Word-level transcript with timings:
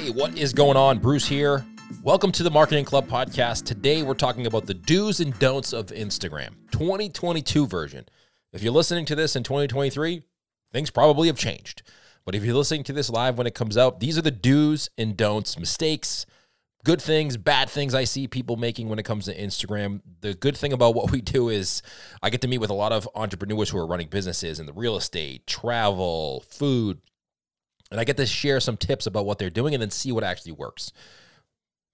Hey, 0.00 0.08
what 0.08 0.38
is 0.38 0.54
going 0.54 0.78
on? 0.78 0.98
Bruce 0.98 1.28
here. 1.28 1.62
Welcome 2.02 2.32
to 2.32 2.42
the 2.42 2.50
Marketing 2.50 2.86
Club 2.86 3.06
podcast. 3.06 3.66
Today 3.66 4.02
we're 4.02 4.14
talking 4.14 4.46
about 4.46 4.64
the 4.64 4.72
do's 4.72 5.20
and 5.20 5.38
don'ts 5.38 5.74
of 5.74 5.88
Instagram, 5.88 6.54
2022 6.72 7.66
version. 7.66 8.06
If 8.54 8.62
you're 8.62 8.72
listening 8.72 9.04
to 9.04 9.14
this 9.14 9.36
in 9.36 9.42
2023, 9.42 10.22
things 10.72 10.90
probably 10.90 11.26
have 11.26 11.36
changed. 11.36 11.82
But 12.24 12.34
if 12.34 12.42
you're 12.42 12.54
listening 12.54 12.82
to 12.84 12.94
this 12.94 13.10
live 13.10 13.36
when 13.36 13.46
it 13.46 13.54
comes 13.54 13.76
out, 13.76 14.00
these 14.00 14.16
are 14.16 14.22
the 14.22 14.30
do's 14.30 14.88
and 14.96 15.18
don'ts, 15.18 15.58
mistakes, 15.58 16.24
good 16.82 17.02
things, 17.02 17.36
bad 17.36 17.68
things 17.68 17.94
I 17.94 18.04
see 18.04 18.26
people 18.26 18.56
making 18.56 18.88
when 18.88 18.98
it 18.98 19.04
comes 19.04 19.26
to 19.26 19.36
Instagram. 19.36 20.00
The 20.22 20.32
good 20.32 20.56
thing 20.56 20.72
about 20.72 20.94
what 20.94 21.10
we 21.10 21.20
do 21.20 21.50
is 21.50 21.82
I 22.22 22.30
get 22.30 22.40
to 22.40 22.48
meet 22.48 22.56
with 22.56 22.70
a 22.70 22.74
lot 22.74 22.92
of 22.92 23.06
entrepreneurs 23.14 23.68
who 23.68 23.76
are 23.76 23.86
running 23.86 24.08
businesses 24.08 24.60
in 24.60 24.64
the 24.64 24.72
real 24.72 24.96
estate, 24.96 25.46
travel, 25.46 26.42
food, 26.48 27.02
and 27.90 28.00
I 28.00 28.04
get 28.04 28.16
to 28.18 28.26
share 28.26 28.60
some 28.60 28.76
tips 28.76 29.06
about 29.06 29.26
what 29.26 29.38
they're 29.38 29.50
doing 29.50 29.74
and 29.74 29.82
then 29.82 29.90
see 29.90 30.12
what 30.12 30.24
actually 30.24 30.52
works. 30.52 30.92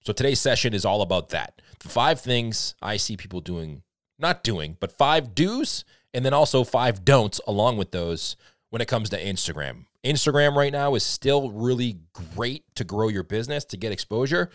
So 0.03 0.13
today's 0.13 0.39
session 0.39 0.73
is 0.73 0.85
all 0.85 1.01
about 1.01 1.29
that. 1.29 1.61
The 1.79 1.89
five 1.89 2.21
things 2.21 2.75
I 2.81 2.97
see 2.97 3.17
people 3.17 3.41
doing, 3.41 3.83
not 4.17 4.43
doing, 4.43 4.77
but 4.79 4.91
five 4.91 5.35
do's 5.35 5.83
and 6.13 6.25
then 6.25 6.33
also 6.33 6.63
five 6.63 7.03
don'ts 7.03 7.41
along 7.47 7.77
with 7.77 7.91
those 7.91 8.35
when 8.69 8.81
it 8.81 8.87
comes 8.87 9.09
to 9.09 9.23
Instagram. 9.23 9.85
Instagram 10.03 10.55
right 10.55 10.71
now 10.71 10.95
is 10.95 11.03
still 11.03 11.51
really 11.51 11.99
great 12.13 12.63
to 12.75 12.83
grow 12.83 13.09
your 13.09 13.23
business, 13.23 13.65
to 13.65 13.77
get 13.77 13.91
exposure, 13.91 14.49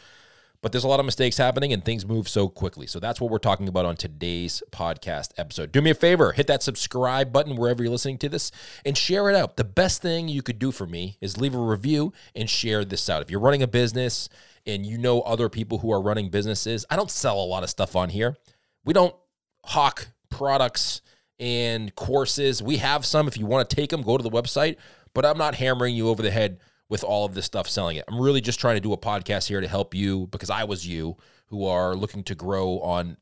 but 0.62 0.71
there's 0.71 0.84
a 0.84 0.89
lot 0.89 1.01
of 1.01 1.07
mistakes 1.07 1.37
happening 1.37 1.73
and 1.73 1.84
things 1.84 2.07
move 2.07 2.29
so 2.29 2.48
quickly. 2.48 2.87
So 2.87 3.01
that's 3.01 3.20
what 3.20 3.30
we're 3.30 3.39
talking 3.39 3.66
about 3.66 3.84
on 3.84 3.97
today's 3.97 4.62
podcast 4.70 5.33
episode. 5.36 5.73
Do 5.73 5.83
me 5.83 5.91
a 5.91 5.95
favor, 5.95 6.33
hit 6.33 6.47
that 6.47 6.62
subscribe 6.62 7.33
button 7.33 7.56
wherever 7.56 7.83
you're 7.83 7.91
listening 7.91 8.19
to 8.19 8.28
this 8.28 8.53
and 8.84 8.97
share 8.97 9.28
it 9.28 9.34
out. 9.34 9.56
The 9.56 9.64
best 9.64 10.01
thing 10.01 10.28
you 10.28 10.41
could 10.41 10.61
do 10.61 10.70
for 10.70 10.86
me 10.86 11.19
is 11.20 11.36
leave 11.36 11.55
a 11.55 11.59
review 11.59 12.12
and 12.34 12.48
share 12.48 12.84
this 12.84 13.11
out. 13.11 13.23
If 13.23 13.31
you're 13.31 13.41
running 13.41 13.62
a 13.62 13.67
business 13.67 14.28
and 14.64 14.86
you 14.86 14.98
know 14.98 15.20
other 15.23 15.48
people 15.48 15.78
who 15.78 15.92
are 15.92 16.01
running 16.01 16.31
businesses, 16.31 16.86
I 16.89 16.95
don't 16.95 17.11
sell 17.11 17.42
a 17.42 17.45
lot 17.45 17.64
of 17.64 17.70
stuff 17.70 17.97
on 17.97 18.11
here. 18.11 18.36
We 18.84 18.95
don't 18.95 19.17
hawk 19.64 20.08
products 20.31 21.03
and 21.41 21.92
courses. 21.97 22.62
We 22.62 22.77
have 22.77 23.05
some. 23.05 23.27
If 23.27 23.36
you 23.36 23.47
want 23.47 23.69
to 23.69 23.77
take 23.77 23.91
them, 23.91 24.03
go 24.03 24.17
to 24.17 24.23
the 24.23 24.31
website, 24.31 24.77
but 25.12 25.27
I'm 25.27 25.39
not 25.39 25.56
hammering 25.56 25.97
you 25.97 26.08
over 26.08 26.23
the 26.23 26.31
head 26.31 26.61
with 26.93 27.03
all 27.03 27.25
of 27.25 27.33
this 27.33 27.47
stuff 27.47 27.67
selling 27.67 27.97
it. 27.97 28.05
I'm 28.07 28.21
really 28.21 28.43
just 28.43 28.61
trying 28.61 28.77
to 28.77 28.81
do 28.83 28.93
a 28.93 28.98
podcast 28.98 29.48
here 29.48 29.62
to 29.62 29.67
help 29.67 29.95
you 29.95 30.27
because 30.27 30.51
I 30.51 30.65
was 30.65 30.87
you 30.87 31.17
who 31.47 31.65
are 31.65 31.97
looking 31.97 32.23
to 32.25 32.35
grow 32.35 32.81
on 32.81 33.17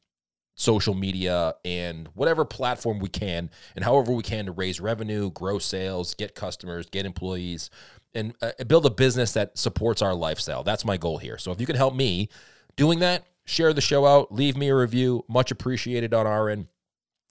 social 0.56 0.92
media 0.92 1.54
and 1.64 2.08
whatever 2.14 2.44
platform 2.44 2.98
we 2.98 3.08
can 3.08 3.48
and 3.76 3.84
however 3.84 4.10
we 4.10 4.24
can 4.24 4.46
to 4.46 4.52
raise 4.52 4.80
revenue, 4.80 5.30
grow 5.30 5.60
sales, 5.60 6.14
get 6.14 6.34
customers, 6.34 6.90
get 6.90 7.06
employees 7.06 7.70
and 8.12 8.34
uh, 8.42 8.50
build 8.66 8.86
a 8.86 8.90
business 8.90 9.34
that 9.34 9.56
supports 9.56 10.02
our 10.02 10.14
lifestyle. 10.14 10.64
That's 10.64 10.84
my 10.84 10.96
goal 10.96 11.18
here. 11.18 11.38
So 11.38 11.52
if 11.52 11.60
you 11.60 11.66
can 11.66 11.76
help 11.76 11.94
me 11.94 12.28
doing 12.74 12.98
that, 12.98 13.24
share 13.44 13.72
the 13.72 13.80
show 13.80 14.04
out, 14.04 14.34
leave 14.34 14.56
me 14.56 14.70
a 14.70 14.74
review, 14.74 15.24
much 15.28 15.52
appreciated 15.52 16.12
on 16.12 16.26
our 16.26 16.48
end. 16.48 16.66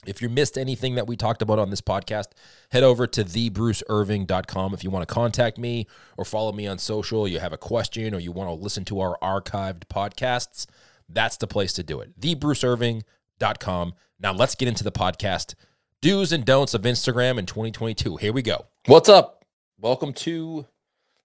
If 0.06 0.22
you 0.22 0.30
missed 0.30 0.56
anything 0.56 0.94
that 0.94 1.06
we 1.06 1.14
talked 1.16 1.42
about 1.42 1.58
on 1.58 1.68
this 1.68 1.82
podcast, 1.82 2.28
head 2.70 2.82
over 2.82 3.06
to 3.08 3.22
thebruceirving.com. 3.22 4.72
If 4.72 4.82
you 4.82 4.90
want 4.90 5.06
to 5.06 5.14
contact 5.14 5.58
me 5.58 5.86
or 6.16 6.24
follow 6.24 6.52
me 6.52 6.66
on 6.66 6.78
social, 6.78 7.28
you 7.28 7.38
have 7.38 7.52
a 7.52 7.58
question 7.58 8.14
or 8.14 8.18
you 8.18 8.32
want 8.32 8.48
to 8.48 8.54
listen 8.54 8.84
to 8.86 9.00
our 9.00 9.18
archived 9.22 9.84
podcasts, 9.92 10.66
that's 11.08 11.36
the 11.36 11.46
place 11.46 11.74
to 11.74 11.82
do 11.82 12.00
it. 12.00 12.18
Thebruceirving.com. 12.18 13.94
Now 14.18 14.32
let's 14.32 14.54
get 14.54 14.68
into 14.68 14.84
the 14.84 14.92
podcast. 14.92 15.54
Do's 16.00 16.32
and 16.32 16.46
don'ts 16.46 16.72
of 16.72 16.82
Instagram 16.82 17.38
in 17.38 17.44
2022. 17.44 18.16
Here 18.16 18.32
we 18.32 18.40
go. 18.40 18.66
What's 18.86 19.10
up? 19.10 19.44
Welcome 19.78 20.14
to 20.14 20.66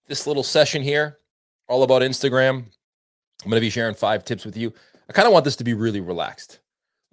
this 0.08 0.28
little 0.28 0.44
session 0.44 0.82
here, 0.82 1.20
all 1.70 1.84
about 1.84 2.02
Instagram. 2.02 2.66
I'm 3.44 3.50
going 3.50 3.56
to 3.56 3.62
be 3.62 3.70
sharing 3.70 3.96
five 3.96 4.26
tips 4.26 4.44
with 4.44 4.58
you. 4.58 4.74
I 5.10 5.14
kind 5.14 5.28
of 5.28 5.34
want 5.34 5.46
this 5.46 5.56
to 5.58 5.64
be 5.64 5.74
really 5.74 6.02
relaxed 6.02 6.60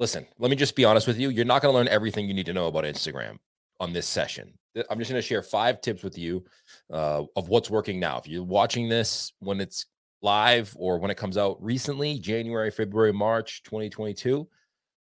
listen, 0.02 0.26
let 0.40 0.50
me 0.50 0.56
just 0.56 0.74
be 0.74 0.84
honest 0.84 1.06
with 1.06 1.16
you. 1.16 1.28
You're 1.28 1.44
not 1.44 1.62
going 1.62 1.72
to 1.72 1.78
learn 1.78 1.86
everything 1.86 2.26
you 2.26 2.34
need 2.34 2.46
to 2.46 2.52
know 2.52 2.66
about 2.66 2.82
Instagram 2.82 3.38
on 3.78 3.92
this 3.92 4.04
session. 4.04 4.52
I'm 4.90 4.98
just 4.98 5.08
going 5.08 5.22
to 5.22 5.26
share 5.26 5.44
five 5.44 5.80
tips 5.80 6.02
with 6.02 6.18
you 6.18 6.44
uh, 6.92 7.22
of 7.36 7.48
what's 7.48 7.70
working 7.70 8.00
now. 8.00 8.18
If 8.18 8.26
you're 8.26 8.42
watching 8.42 8.88
this 8.88 9.32
when 9.38 9.60
it's 9.60 9.86
live 10.20 10.74
or 10.76 10.98
when 10.98 11.12
it 11.12 11.16
comes 11.16 11.38
out 11.38 11.62
recently, 11.62 12.18
January, 12.18 12.72
February, 12.72 13.12
March 13.12 13.62
2022, 13.62 14.48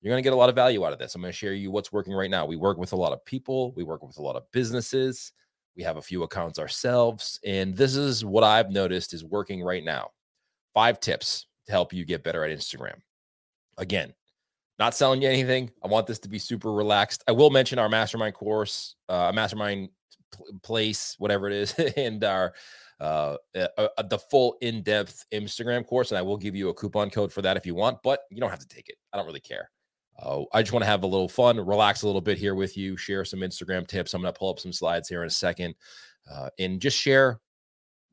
you're 0.02 0.12
going 0.12 0.18
to 0.18 0.28
get 0.28 0.34
a 0.34 0.36
lot 0.36 0.50
of 0.50 0.56
value 0.56 0.84
out 0.84 0.94
of 0.94 1.00
this. 1.00 1.14
I'm 1.14 1.22
going 1.22 1.32
to 1.32 1.38
share 1.38 1.54
you 1.54 1.70
what's 1.70 1.94
working 1.94 2.14
right 2.14 2.32
now. 2.32 2.48
We 2.48 2.56
work 2.56 2.80
with 2.80 2.94
a 2.94 2.98
lot 2.98 3.14
of 3.14 3.24
people, 3.24 3.74
we 3.74 3.84
work 3.84 4.02
with 4.02 4.18
a 4.18 4.24
lot 4.24 4.36
of 4.36 4.52
businesses, 4.52 5.32
we 5.76 5.84
have 5.84 5.98
a 5.98 6.02
few 6.02 6.24
accounts 6.24 6.58
ourselves, 6.58 7.40
and 7.46 7.78
this 7.78 7.96
is 7.96 8.26
what 8.26 8.44
I've 8.44 8.72
noticed 8.72 9.14
is 9.14 9.24
working 9.24 9.62
right 9.62 9.84
now. 9.84 10.10
Five 10.74 11.00
tips 11.00 11.46
to 11.68 11.72
help 11.72 11.94
you 11.94 12.04
get 12.04 12.24
better 12.24 12.44
at 12.44 12.58
Instagram. 12.58 12.96
Again, 13.78 14.16
not 14.80 14.94
selling 14.94 15.22
you 15.22 15.30
anything. 15.30 15.72
I 15.84 15.88
want 15.88 16.08
this 16.08 16.20
to 16.20 16.30
be 16.30 16.40
super 16.40 16.72
relaxed. 16.72 17.24
I 17.28 17.32
will 17.32 17.50
mention 17.50 17.80
our 17.80 17.90
mastermind 17.90 18.36
course, 18.36 18.96
uh, 19.10 19.32
mastermind 19.34 19.90
place, 20.62 21.16
whatever 21.18 21.48
it 21.48 21.54
is, 21.54 21.74
and 21.98 22.24
our 22.24 22.54
uh, 23.00 23.38
uh, 23.56 23.68
uh, 23.78 24.04
the 24.04 24.18
full 24.18 24.58
in-depth 24.62 25.26
Instagram 25.32 25.86
course, 25.86 26.12
and 26.12 26.18
I 26.18 26.24
will 26.24 26.38
give 26.38 26.56
you 26.56 26.70
a 26.70 26.74
coupon 26.74 27.10
code 27.10 27.32
for 27.32 27.42
that 27.44 27.58
if 27.58 27.66
you 27.66 27.76
want, 27.76 28.00
but 28.04 28.22
you 28.32 28.40
don't 28.40 28.50
have 28.50 28.60
to 28.60 28.68
take 28.68 28.90
it. 28.90 28.96
I 29.14 29.18
don't 29.18 29.28
really 29.28 29.40
care. 29.40 29.70
Uh, 30.20 30.44
I 30.52 30.64
just 30.64 30.74
want 30.74 30.84
to 30.84 30.90
have 30.90 31.04
a 31.04 31.08
little 31.08 31.30
fun, 31.30 31.64
relax 31.64 32.02
a 32.02 32.08
little 32.08 32.22
bit 32.22 32.40
here 32.40 32.56
with 32.56 32.76
you, 32.76 32.98
share 32.98 33.24
some 33.24 33.42
Instagram 33.42 33.88
tips. 33.88 34.14
I'm 34.14 34.22
going 34.22 34.34
to 34.34 34.38
pull 34.38 34.50
up 34.50 34.60
some 34.60 34.74
slides 34.74 35.08
here 35.08 35.22
in 35.22 35.28
a 35.28 35.32
second, 35.32 35.76
uh, 36.32 36.50
and 36.58 36.82
just 36.82 36.98
share 36.98 37.40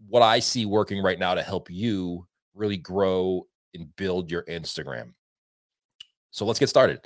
what 0.06 0.22
I 0.22 0.38
see 0.38 0.66
working 0.66 1.02
right 1.02 1.18
now 1.18 1.34
to 1.34 1.42
help 1.42 1.70
you 1.70 2.26
really 2.54 2.76
grow 2.76 3.46
and 3.72 3.94
build 3.96 4.30
your 4.30 4.42
Instagram. 4.44 5.14
So 6.34 6.44
let's 6.44 6.58
get 6.58 6.68
started. 6.68 6.98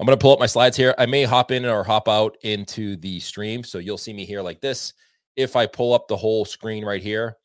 I'm 0.00 0.06
going 0.06 0.18
to 0.18 0.20
pull 0.20 0.32
up 0.32 0.40
my 0.40 0.46
slides 0.46 0.76
here. 0.76 0.92
I 0.98 1.06
may 1.06 1.22
hop 1.22 1.52
in 1.52 1.64
or 1.64 1.84
hop 1.84 2.08
out 2.08 2.36
into 2.42 2.96
the 2.96 3.20
stream. 3.20 3.62
So 3.62 3.78
you'll 3.78 3.96
see 3.96 4.12
me 4.12 4.24
here 4.24 4.42
like 4.42 4.60
this. 4.60 4.92
If 5.36 5.54
I 5.54 5.66
pull 5.66 5.94
up 5.94 6.08
the 6.08 6.16
whole 6.16 6.44
screen 6.44 6.84
right 6.84 7.00
here, 7.00 7.36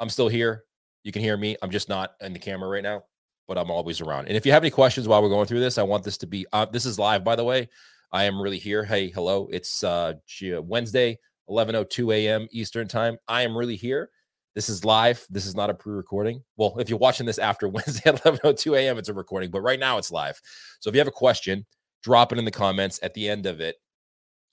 I'm 0.00 0.08
still 0.08 0.28
here. 0.28 0.64
You 1.04 1.12
can 1.12 1.20
hear 1.20 1.36
me. 1.36 1.54
I'm 1.60 1.70
just 1.70 1.90
not 1.90 2.12
in 2.22 2.32
the 2.32 2.38
camera 2.38 2.66
right 2.66 2.82
now, 2.82 3.02
but 3.46 3.58
I'm 3.58 3.70
always 3.70 4.00
around. 4.00 4.28
And 4.28 4.38
if 4.38 4.46
you 4.46 4.52
have 4.52 4.62
any 4.62 4.70
questions 4.70 5.06
while 5.06 5.22
we're 5.22 5.28
going 5.28 5.46
through 5.46 5.60
this, 5.60 5.76
I 5.76 5.82
want 5.82 6.02
this 6.02 6.16
to 6.16 6.26
be 6.26 6.46
uh, 6.50 6.64
this 6.64 6.86
is 6.86 6.98
live, 6.98 7.24
by 7.24 7.36
the 7.36 7.44
way. 7.44 7.68
I 8.10 8.24
am 8.24 8.40
really 8.40 8.58
here. 8.58 8.82
Hey, 8.82 9.10
hello. 9.10 9.50
It's 9.52 9.84
uh, 9.84 10.14
Wednesday, 10.62 11.18
11:02 11.50 12.14
a.m. 12.14 12.48
Eastern 12.52 12.88
time. 12.88 13.18
I 13.28 13.42
am 13.42 13.54
really 13.54 13.76
here. 13.76 14.08
This 14.54 14.68
is 14.68 14.84
live. 14.84 15.24
This 15.30 15.46
is 15.46 15.54
not 15.54 15.70
a 15.70 15.74
pre-recording. 15.74 16.42
Well, 16.56 16.76
if 16.78 16.88
you're 16.88 16.98
watching 16.98 17.26
this 17.26 17.38
after 17.38 17.68
Wednesday 17.68 18.10
at 18.10 18.22
11:02 18.22 18.76
a.m., 18.76 18.98
it's 18.98 19.08
a 19.08 19.14
recording, 19.14 19.50
but 19.50 19.60
right 19.60 19.78
now 19.78 19.98
it's 19.98 20.10
live. 20.10 20.40
So 20.80 20.88
if 20.88 20.94
you 20.94 21.00
have 21.00 21.08
a 21.08 21.12
question, 21.12 21.66
drop 22.02 22.32
it 22.32 22.38
in 22.38 22.44
the 22.44 22.50
comments. 22.50 22.98
At 23.02 23.14
the 23.14 23.28
end 23.28 23.46
of 23.46 23.60
it, 23.60 23.76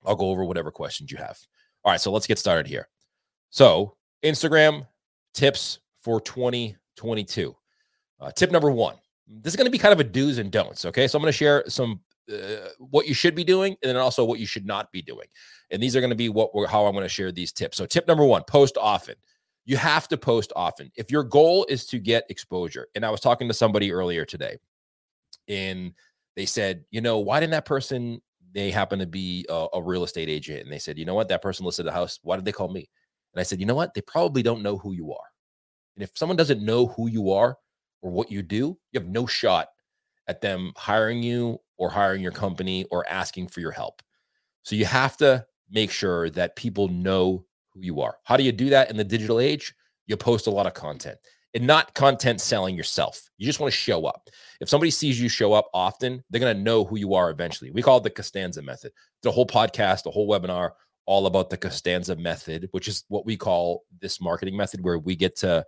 I'll 0.06 0.16
go 0.16 0.30
over 0.30 0.46
whatever 0.46 0.72
questions 0.72 1.12
you 1.12 1.18
have. 1.18 1.38
All 1.84 1.91
right, 1.91 2.02
so 2.02 2.12
let's 2.12 2.28
get 2.28 2.40
started 2.40 2.68
here. 2.68 2.88
So 3.50 3.96
Instagram 4.24 4.88
tips 5.34 5.80
for 6.00 6.22
2022. 6.22 7.56
Uh, 8.19 8.31
tip 8.31 8.52
number 8.52 8.72
one. 8.72 8.96
This 9.28 9.53
is 9.53 9.57
going 9.57 9.66
to 9.66 9.72
be 9.72 9.78
kind 9.78 9.94
of 9.94 10.00
a 10.00 10.03
do's 10.03 10.38
and 10.38 10.52
don'ts. 10.52 10.86
Okay, 10.86 11.07
so 11.07 11.18
I'm 11.18 11.22
going 11.22 11.31
to 11.31 11.38
share 11.38 11.63
some 11.68 12.02
uh, 12.31 12.69
what 12.80 13.07
you 13.07 13.13
should 13.13 13.36
be 13.36 13.44
doing 13.44 13.75
and 13.81 13.90
then 13.90 13.96
also 13.97 14.24
what 14.24 14.40
you 14.40 14.46
should 14.46 14.66
not 14.66 14.91
be 14.91 15.02
doing. 15.02 15.28
And 15.72 15.81
these 15.81 15.96
are 15.96 16.02
going 16.02 16.12
to 16.12 16.16
be 16.16 16.30
what 16.30 16.52
how 16.69 16.86
I'm 16.86 16.94
going 16.94 17.03
to 17.03 17.09
share 17.09 17.31
these 17.31 17.52
tips. 17.52 17.78
So 17.78 17.86
tip 17.86 18.07
number 18.07 18.25
one: 18.25 18.44
post 18.47 18.78
often 18.78 19.16
you 19.68 19.76
have 19.76 20.08
to 20.08 20.18
post 20.18 20.54
often. 20.56 20.90
If 20.96 21.12
your 21.12 21.26
goal 21.26 21.66
is 21.68 21.86
to 21.88 22.00
get 22.00 22.24
exposure, 22.30 22.88
and 22.96 23.06
I 23.06 23.12
was 23.12 23.20
talking 23.20 23.50
to 23.50 23.54
somebody 23.54 23.92
earlier 23.92 24.24
today, 24.24 24.58
and 25.50 25.92
they 26.38 26.46
said, 26.46 26.86
you 26.90 27.02
know, 27.02 27.19
why 27.19 27.42
didn't 27.42 27.52
that 27.52 27.66
person? 27.66 28.22
They 28.54 28.72
happen 28.72 28.98
to 29.00 29.06
be 29.06 29.46
a, 29.50 29.68
a 29.74 29.81
real 29.81 30.06
estate 30.06 30.30
agent, 30.30 30.64
and 30.64 30.72
they 30.72 30.80
said, 30.80 30.98
you 30.98 31.04
know 31.04 31.16
what, 31.16 31.28
that 31.28 31.42
person 31.42 31.66
listed 31.66 31.86
a 31.86 31.92
house. 31.92 32.18
Why 32.24 32.38
did 32.38 32.46
they 32.46 32.54
call 32.54 32.69
me? 32.69 32.90
And 33.34 33.42
I 33.42 33.44
said, 33.44 33.60
you 33.60 33.66
know 33.66 33.75
what, 33.75 33.94
they 33.94 34.00
probably 34.00 34.42
don't 34.42 34.64
know 34.64 34.78
who 34.78 34.94
you 34.94 35.12
are. 35.12 35.28
And 35.98 36.04
if 36.04 36.12
someone 36.16 36.38
doesn't 36.38 36.63
know 36.63 36.88
who 36.88 37.08
you 37.08 37.31
are 37.34 37.58
or 38.02 38.10
what 38.10 38.31
you 38.31 38.42
do, 38.42 38.78
you 38.94 39.00
have 39.02 39.10
no 39.10 39.25
shot 39.25 39.68
at 40.30 40.40
them 40.40 40.72
hiring 40.78 41.22
you 41.22 41.60
or 41.78 41.90
hiring 41.90 42.22
your 42.22 42.31
company 42.31 42.86
or 42.86 43.06
asking 43.10 43.50
for 43.50 43.60
your 43.60 43.72
help. 43.72 44.02
So 44.63 44.75
you 44.75 44.86
have 44.86 45.18
to 45.18 45.46
make 45.70 45.92
sure 45.92 46.30
that 46.30 46.56
people 46.56 46.88
know 46.88 47.44
who 47.77 47.85
you 47.85 48.01
are. 48.01 48.18
How 48.24 48.38
do 48.38 48.44
you 48.44 48.51
do 48.51 48.69
that 48.69 48.89
in 48.89 48.97
the 48.97 49.03
digital 49.03 49.39
age? 49.39 49.74
You 50.07 50.18
post 50.18 50.47
a 50.47 50.51
lot 50.51 50.68
of 50.68 50.74
content 50.74 51.18
and 51.53 51.65
not 51.65 51.94
content 51.94 52.41
selling 52.41 52.75
yourself. 52.75 53.29
You 53.38 53.45
just 53.45 53.59
want 53.59 53.71
to 53.71 53.79
show 53.79 54.06
up. 54.06 54.29
If 54.59 54.69
somebody 54.69 54.91
sees 54.91 55.19
you 55.19 55.29
show 55.29 55.53
up 55.53 55.69
often, 55.74 56.24
they're 56.29 56.41
going 56.41 56.56
to 56.56 56.63
know 56.63 56.83
who 56.83 56.97
you 56.97 57.13
are 57.13 57.29
eventually. 57.29 57.71
We 57.71 57.81
call 57.81 57.97
it 57.97 58.03
the 58.03 58.09
Costanza 58.09 58.62
method. 58.62 58.91
The 59.24 59.31
whole 59.31 59.47
podcast, 59.47 60.03
the 60.03 60.12
whole 60.12 60.27
webinar, 60.29 60.71
all 61.06 61.25
about 61.25 61.50
the 61.50 61.57
Costanza 61.57 62.15
method, 62.15 62.68
which 62.71 62.88
is 62.88 63.06
what 63.07 63.25
we 63.25 63.38
call 63.38 63.83
this 64.01 64.19
marketing 64.19 64.57
method 64.57 64.83
where 64.83 65.00
we 65.00 65.15
get 65.15 65.38
to 65.38 65.65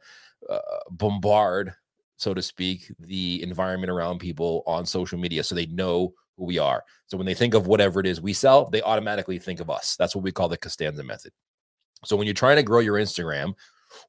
uh, 0.50 0.60
bombard, 0.92 1.74
so 2.18 2.34
to 2.34 2.42
speak, 2.42 2.92
the 3.00 3.42
environment 3.42 3.90
around 3.90 4.20
people 4.20 4.64
on 4.68 4.86
social 4.86 5.18
media 5.18 5.44
so 5.44 5.56
they 5.56 5.66
know 5.68 6.14
who 6.38 6.46
we 6.46 6.60
are. 6.60 6.84
So 7.08 7.18
when 7.18 7.26
they 7.26 7.34
think 7.34 7.54
of 7.54 7.68
whatever 7.68 8.00
it 8.00 8.06
is 8.06 8.20
we 8.22 8.34
sell, 8.34 8.70
they 8.70 8.82
automatically 8.82 9.40
think 9.40 9.60
of 9.60 9.70
us. 9.70 9.96
That's 9.98 10.16
what 10.16 10.24
we 10.24 10.32
call 10.32 10.50
the 10.50 10.58
Costanza 10.58 11.04
method. 11.04 11.32
So 12.06 12.16
when 12.16 12.28
you're 12.28 12.34
trying 12.34 12.58
to 12.58 12.64
grow 12.64 12.80
your 12.80 12.98
Instagram 12.98 13.54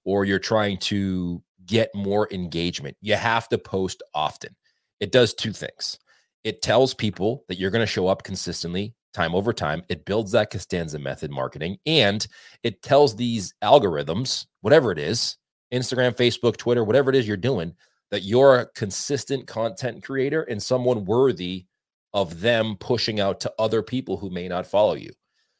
or 0.04 0.24
you're 0.24 0.38
trying 0.38 0.78
to 0.78 1.42
get 1.66 1.94
more 1.94 2.28
engagement, 2.32 2.96
you 3.00 3.14
have 3.14 3.48
to 3.48 3.58
post 3.58 4.02
often. 4.14 4.54
It 5.00 5.12
does 5.12 5.34
two 5.34 5.52
things. 5.52 5.98
It 6.44 6.62
tells 6.62 6.94
people 6.94 7.44
that 7.48 7.58
you're 7.58 7.70
going 7.70 7.82
to 7.82 7.86
show 7.86 8.08
up 8.08 8.22
consistently 8.22 8.94
time 9.12 9.34
over 9.34 9.52
time. 9.52 9.82
It 9.88 10.04
builds 10.04 10.32
that 10.32 10.50
Costanza 10.50 10.98
method 10.98 11.30
marketing 11.30 11.78
and 11.84 12.26
it 12.62 12.82
tells 12.82 13.16
these 13.16 13.54
algorithms, 13.62 14.46
whatever 14.60 14.92
it 14.92 14.98
is, 14.98 15.36
Instagram, 15.72 16.16
Facebook, 16.16 16.56
Twitter, 16.56 16.84
whatever 16.84 17.10
it 17.10 17.16
is 17.16 17.26
you're 17.26 17.36
doing, 17.36 17.74
that 18.10 18.22
you're 18.22 18.56
a 18.56 18.66
consistent 18.72 19.46
content 19.46 20.02
creator 20.02 20.42
and 20.42 20.62
someone 20.62 21.04
worthy 21.04 21.66
of 22.12 22.40
them 22.40 22.76
pushing 22.78 23.20
out 23.20 23.40
to 23.40 23.52
other 23.58 23.82
people 23.82 24.16
who 24.16 24.30
may 24.30 24.48
not 24.48 24.66
follow 24.66 24.94
you. 24.94 25.10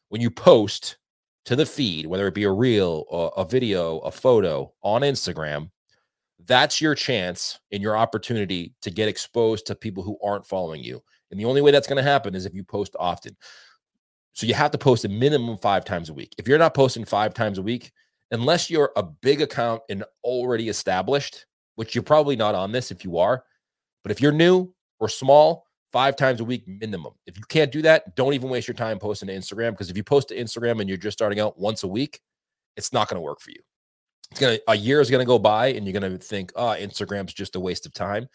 When 0.08 0.20
you 0.20 0.30
post 0.30 0.96
to 1.50 1.56
the 1.56 1.66
feed, 1.66 2.06
whether 2.06 2.28
it 2.28 2.34
be 2.34 2.44
a 2.44 2.52
reel, 2.52 3.32
a 3.36 3.44
video, 3.44 3.98
a 3.98 4.10
photo 4.12 4.72
on 4.84 5.02
Instagram, 5.02 5.68
that's 6.46 6.80
your 6.80 6.94
chance 6.94 7.58
and 7.72 7.82
your 7.82 7.96
opportunity 7.96 8.72
to 8.82 8.88
get 8.92 9.08
exposed 9.08 9.66
to 9.66 9.74
people 9.74 10.04
who 10.04 10.16
aren't 10.22 10.46
following 10.46 10.80
you. 10.80 11.02
And 11.32 11.40
the 11.40 11.46
only 11.46 11.60
way 11.60 11.72
that's 11.72 11.88
going 11.88 11.96
to 11.96 12.08
happen 12.08 12.36
is 12.36 12.46
if 12.46 12.54
you 12.54 12.62
post 12.62 12.94
often. 13.00 13.36
So 14.32 14.46
you 14.46 14.54
have 14.54 14.70
to 14.70 14.78
post 14.78 15.04
a 15.04 15.08
minimum 15.08 15.58
five 15.58 15.84
times 15.84 16.08
a 16.08 16.14
week. 16.14 16.36
If 16.38 16.46
you're 16.46 16.56
not 16.56 16.72
posting 16.72 17.04
five 17.04 17.34
times 17.34 17.58
a 17.58 17.62
week, 17.62 17.90
unless 18.30 18.70
you're 18.70 18.92
a 18.94 19.02
big 19.02 19.42
account 19.42 19.82
and 19.90 20.04
already 20.22 20.68
established, 20.68 21.46
which 21.74 21.96
you're 21.96 22.04
probably 22.04 22.36
not 22.36 22.54
on 22.54 22.70
this 22.70 22.92
if 22.92 23.04
you 23.04 23.18
are, 23.18 23.42
but 24.04 24.12
if 24.12 24.20
you're 24.20 24.30
new 24.30 24.72
or 25.00 25.08
small, 25.08 25.66
five 25.92 26.16
times 26.16 26.40
a 26.40 26.44
week 26.44 26.66
minimum. 26.66 27.12
If 27.26 27.36
you 27.36 27.44
can't 27.48 27.72
do 27.72 27.82
that, 27.82 28.14
don't 28.16 28.34
even 28.34 28.48
waste 28.48 28.68
your 28.68 28.74
time 28.74 28.98
posting 28.98 29.28
to 29.28 29.34
Instagram 29.34 29.72
because 29.72 29.90
if 29.90 29.96
you 29.96 30.04
post 30.04 30.28
to 30.28 30.36
Instagram 30.36 30.80
and 30.80 30.88
you're 30.88 30.98
just 30.98 31.18
starting 31.18 31.40
out 31.40 31.58
once 31.58 31.82
a 31.82 31.88
week, 31.88 32.20
it's 32.76 32.92
not 32.92 33.08
going 33.08 33.16
to 33.16 33.20
work 33.22 33.40
for 33.40 33.50
you. 33.50 33.60
It's 34.30 34.40
gonna 34.40 34.58
a 34.68 34.76
year 34.76 35.00
is 35.00 35.10
gonna 35.10 35.24
go 35.24 35.38
by 35.38 35.68
and 35.68 35.84
you're 35.84 35.98
gonna 35.98 36.16
think, 36.16 36.52
oh, 36.54 36.76
Instagram's 36.78 37.34
just 37.34 37.56
a 37.56 37.60
waste 37.60 37.84
of 37.84 37.92
time 37.92 38.28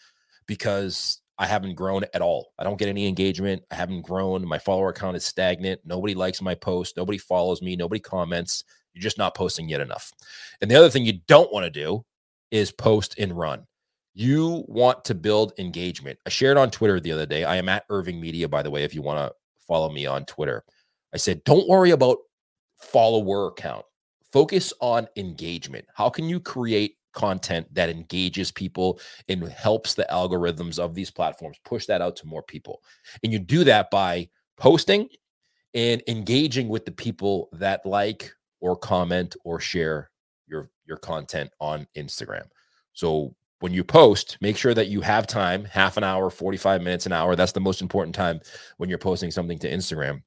because 0.46 1.20
I 1.38 1.46
haven't 1.46 1.74
grown 1.74 2.04
at 2.14 2.22
all. 2.22 2.52
I 2.58 2.64
don't 2.64 2.78
get 2.78 2.88
any 2.88 3.06
engagement. 3.06 3.62
I 3.70 3.74
haven't 3.74 4.02
grown. 4.02 4.46
My 4.46 4.58
follower 4.58 4.92
count 4.92 5.16
is 5.16 5.24
stagnant. 5.24 5.80
Nobody 5.84 6.14
likes 6.14 6.40
my 6.40 6.54
post. 6.54 6.96
Nobody 6.96 7.18
follows 7.18 7.62
me. 7.62 7.76
Nobody 7.76 8.00
comments. 8.00 8.64
You're 8.94 9.02
just 9.02 9.18
not 9.18 9.34
posting 9.34 9.68
yet 9.68 9.80
enough. 9.80 10.12
And 10.60 10.70
the 10.70 10.76
other 10.76 10.88
thing 10.88 11.04
you 11.04 11.20
don't 11.28 11.52
want 11.52 11.64
to 11.64 11.70
do 11.70 12.04
is 12.50 12.72
post 12.72 13.18
and 13.18 13.36
run. 13.36 13.66
You 14.18 14.64
want 14.66 15.04
to 15.04 15.14
build 15.14 15.52
engagement. 15.58 16.18
I 16.24 16.30
shared 16.30 16.56
on 16.56 16.70
Twitter 16.70 16.98
the 16.98 17.12
other 17.12 17.26
day. 17.26 17.44
I 17.44 17.56
am 17.56 17.68
at 17.68 17.84
Irving 17.90 18.18
Media, 18.18 18.48
by 18.48 18.62
the 18.62 18.70
way, 18.70 18.82
if 18.82 18.94
you 18.94 19.02
want 19.02 19.18
to 19.18 19.34
follow 19.66 19.90
me 19.90 20.06
on 20.06 20.24
Twitter. 20.24 20.64
I 21.12 21.18
said, 21.18 21.44
don't 21.44 21.68
worry 21.68 21.90
about 21.90 22.16
follower 22.78 23.52
count. 23.52 23.84
Focus 24.32 24.72
on 24.80 25.06
engagement. 25.16 25.84
How 25.92 26.08
can 26.08 26.30
you 26.30 26.40
create 26.40 26.96
content 27.12 27.66
that 27.74 27.90
engages 27.90 28.50
people 28.50 29.00
and 29.28 29.46
helps 29.48 29.92
the 29.92 30.06
algorithms 30.10 30.78
of 30.78 30.94
these 30.94 31.10
platforms 31.10 31.58
push 31.66 31.84
that 31.84 32.00
out 32.00 32.16
to 32.16 32.26
more 32.26 32.42
people? 32.42 32.82
And 33.22 33.34
you 33.34 33.38
do 33.38 33.64
that 33.64 33.90
by 33.90 34.30
posting 34.56 35.10
and 35.74 36.02
engaging 36.08 36.70
with 36.70 36.86
the 36.86 36.92
people 36.92 37.50
that 37.52 37.84
like 37.84 38.32
or 38.62 38.76
comment 38.76 39.36
or 39.44 39.60
share 39.60 40.10
your 40.46 40.70
your 40.86 40.96
content 40.96 41.50
on 41.60 41.86
Instagram. 41.98 42.46
So 42.94 43.34
when 43.60 43.72
you 43.72 43.82
post, 43.82 44.36
make 44.40 44.56
sure 44.56 44.74
that 44.74 44.88
you 44.88 45.00
have 45.00 45.26
time, 45.26 45.64
half 45.64 45.96
an 45.96 46.04
hour, 46.04 46.28
45 46.30 46.82
minutes, 46.82 47.06
an 47.06 47.12
hour. 47.12 47.34
That's 47.34 47.52
the 47.52 47.60
most 47.60 47.80
important 47.80 48.14
time 48.14 48.40
when 48.76 48.88
you're 48.88 48.98
posting 48.98 49.30
something 49.30 49.58
to 49.60 49.70
Instagram. 49.70 50.22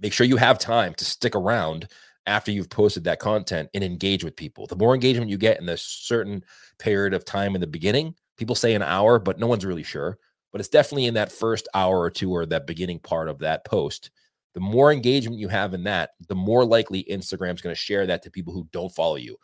Make 0.00 0.12
sure 0.12 0.26
you 0.26 0.36
have 0.36 0.58
time 0.58 0.94
to 0.94 1.04
stick 1.04 1.34
around 1.34 1.88
after 2.26 2.50
you've 2.50 2.68
posted 2.70 3.04
that 3.04 3.20
content 3.20 3.68
and 3.72 3.84
engage 3.84 4.24
with 4.24 4.36
people. 4.36 4.66
The 4.66 4.76
more 4.76 4.94
engagement 4.94 5.30
you 5.30 5.38
get 5.38 5.60
in 5.60 5.68
a 5.68 5.76
certain 5.76 6.44
period 6.78 7.14
of 7.14 7.24
time 7.24 7.54
in 7.54 7.60
the 7.60 7.66
beginning, 7.66 8.14
people 8.36 8.56
say 8.56 8.74
an 8.74 8.82
hour, 8.82 9.18
but 9.18 9.38
no 9.38 9.46
one's 9.46 9.64
really 9.64 9.84
sure. 9.84 10.18
But 10.50 10.60
it's 10.60 10.68
definitely 10.68 11.06
in 11.06 11.14
that 11.14 11.32
first 11.32 11.68
hour 11.72 12.00
or 12.00 12.10
two 12.10 12.32
or 12.32 12.46
that 12.46 12.66
beginning 12.66 12.98
part 12.98 13.28
of 13.28 13.38
that 13.40 13.64
post. 13.64 14.10
The 14.54 14.60
more 14.60 14.90
engagement 14.90 15.38
you 15.38 15.48
have 15.48 15.74
in 15.74 15.84
that, 15.84 16.10
the 16.28 16.34
more 16.34 16.64
likely 16.64 17.04
Instagram's 17.04 17.60
going 17.60 17.74
to 17.74 17.80
share 17.80 18.06
that 18.06 18.22
to 18.22 18.30
people 18.30 18.54
who 18.54 18.66
don't 18.72 18.94
follow 18.94 19.16
you 19.16 19.36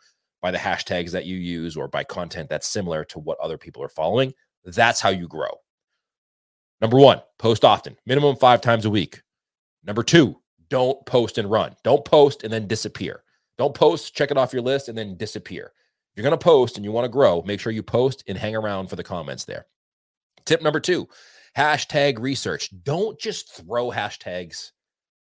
by 0.43 0.51
the 0.51 0.57
hashtags 0.59 1.11
that 1.11 1.25
you 1.25 1.37
use 1.37 1.77
or 1.77 1.87
by 1.87 2.03
content 2.03 2.49
that's 2.49 2.67
similar 2.67 3.05
to 3.05 3.17
what 3.17 3.39
other 3.39 3.57
people 3.57 3.81
are 3.81 3.89
following. 3.89 4.33
That's 4.65 4.99
how 4.99 5.09
you 5.09 5.27
grow. 5.27 5.49
Number 6.81 6.97
one, 6.97 7.21
post 7.39 7.63
often, 7.63 7.95
minimum 8.05 8.35
five 8.35 8.59
times 8.59 8.83
a 8.83 8.89
week. 8.89 9.21
Number 9.85 10.03
two, 10.03 10.41
don't 10.69 11.03
post 11.05 11.37
and 11.37 11.49
run. 11.49 11.75
Don't 11.83 12.03
post 12.03 12.43
and 12.43 12.51
then 12.51 12.67
disappear. 12.67 13.23
Don't 13.57 13.73
post, 13.73 14.13
check 14.13 14.31
it 14.31 14.37
off 14.37 14.51
your 14.51 14.61
list, 14.61 14.89
and 14.89 14.97
then 14.97 15.15
disappear. 15.15 15.71
If 16.11 16.17
you're 16.17 16.29
going 16.29 16.37
to 16.37 16.43
post 16.43 16.75
and 16.75 16.83
you 16.83 16.91
want 16.91 17.05
to 17.05 17.09
grow, 17.09 17.41
make 17.43 17.61
sure 17.61 17.71
you 17.71 17.81
post 17.81 18.23
and 18.27 18.37
hang 18.37 18.55
around 18.55 18.87
for 18.89 18.97
the 18.97 19.03
comments 19.03 19.45
there. 19.45 19.65
Tip 20.45 20.61
number 20.61 20.81
two 20.81 21.07
hashtag 21.57 22.19
research. 22.19 22.69
Don't 22.83 23.17
just 23.17 23.53
throw 23.53 23.91
hashtags 23.91 24.71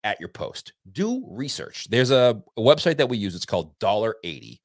at 0.06 0.20
your 0.22 0.30
post. 0.30 0.72
Do 0.92 1.26
research. 1.30 1.90
There's 1.90 2.12
a, 2.12 2.42
a 2.56 2.62
website 2.62 2.98
that 2.98 3.10
we 3.10 3.18
use. 3.18 3.36
It's 3.36 3.46
called 3.46 3.78
Dollar 3.80 4.16
Eighty. 4.24 4.62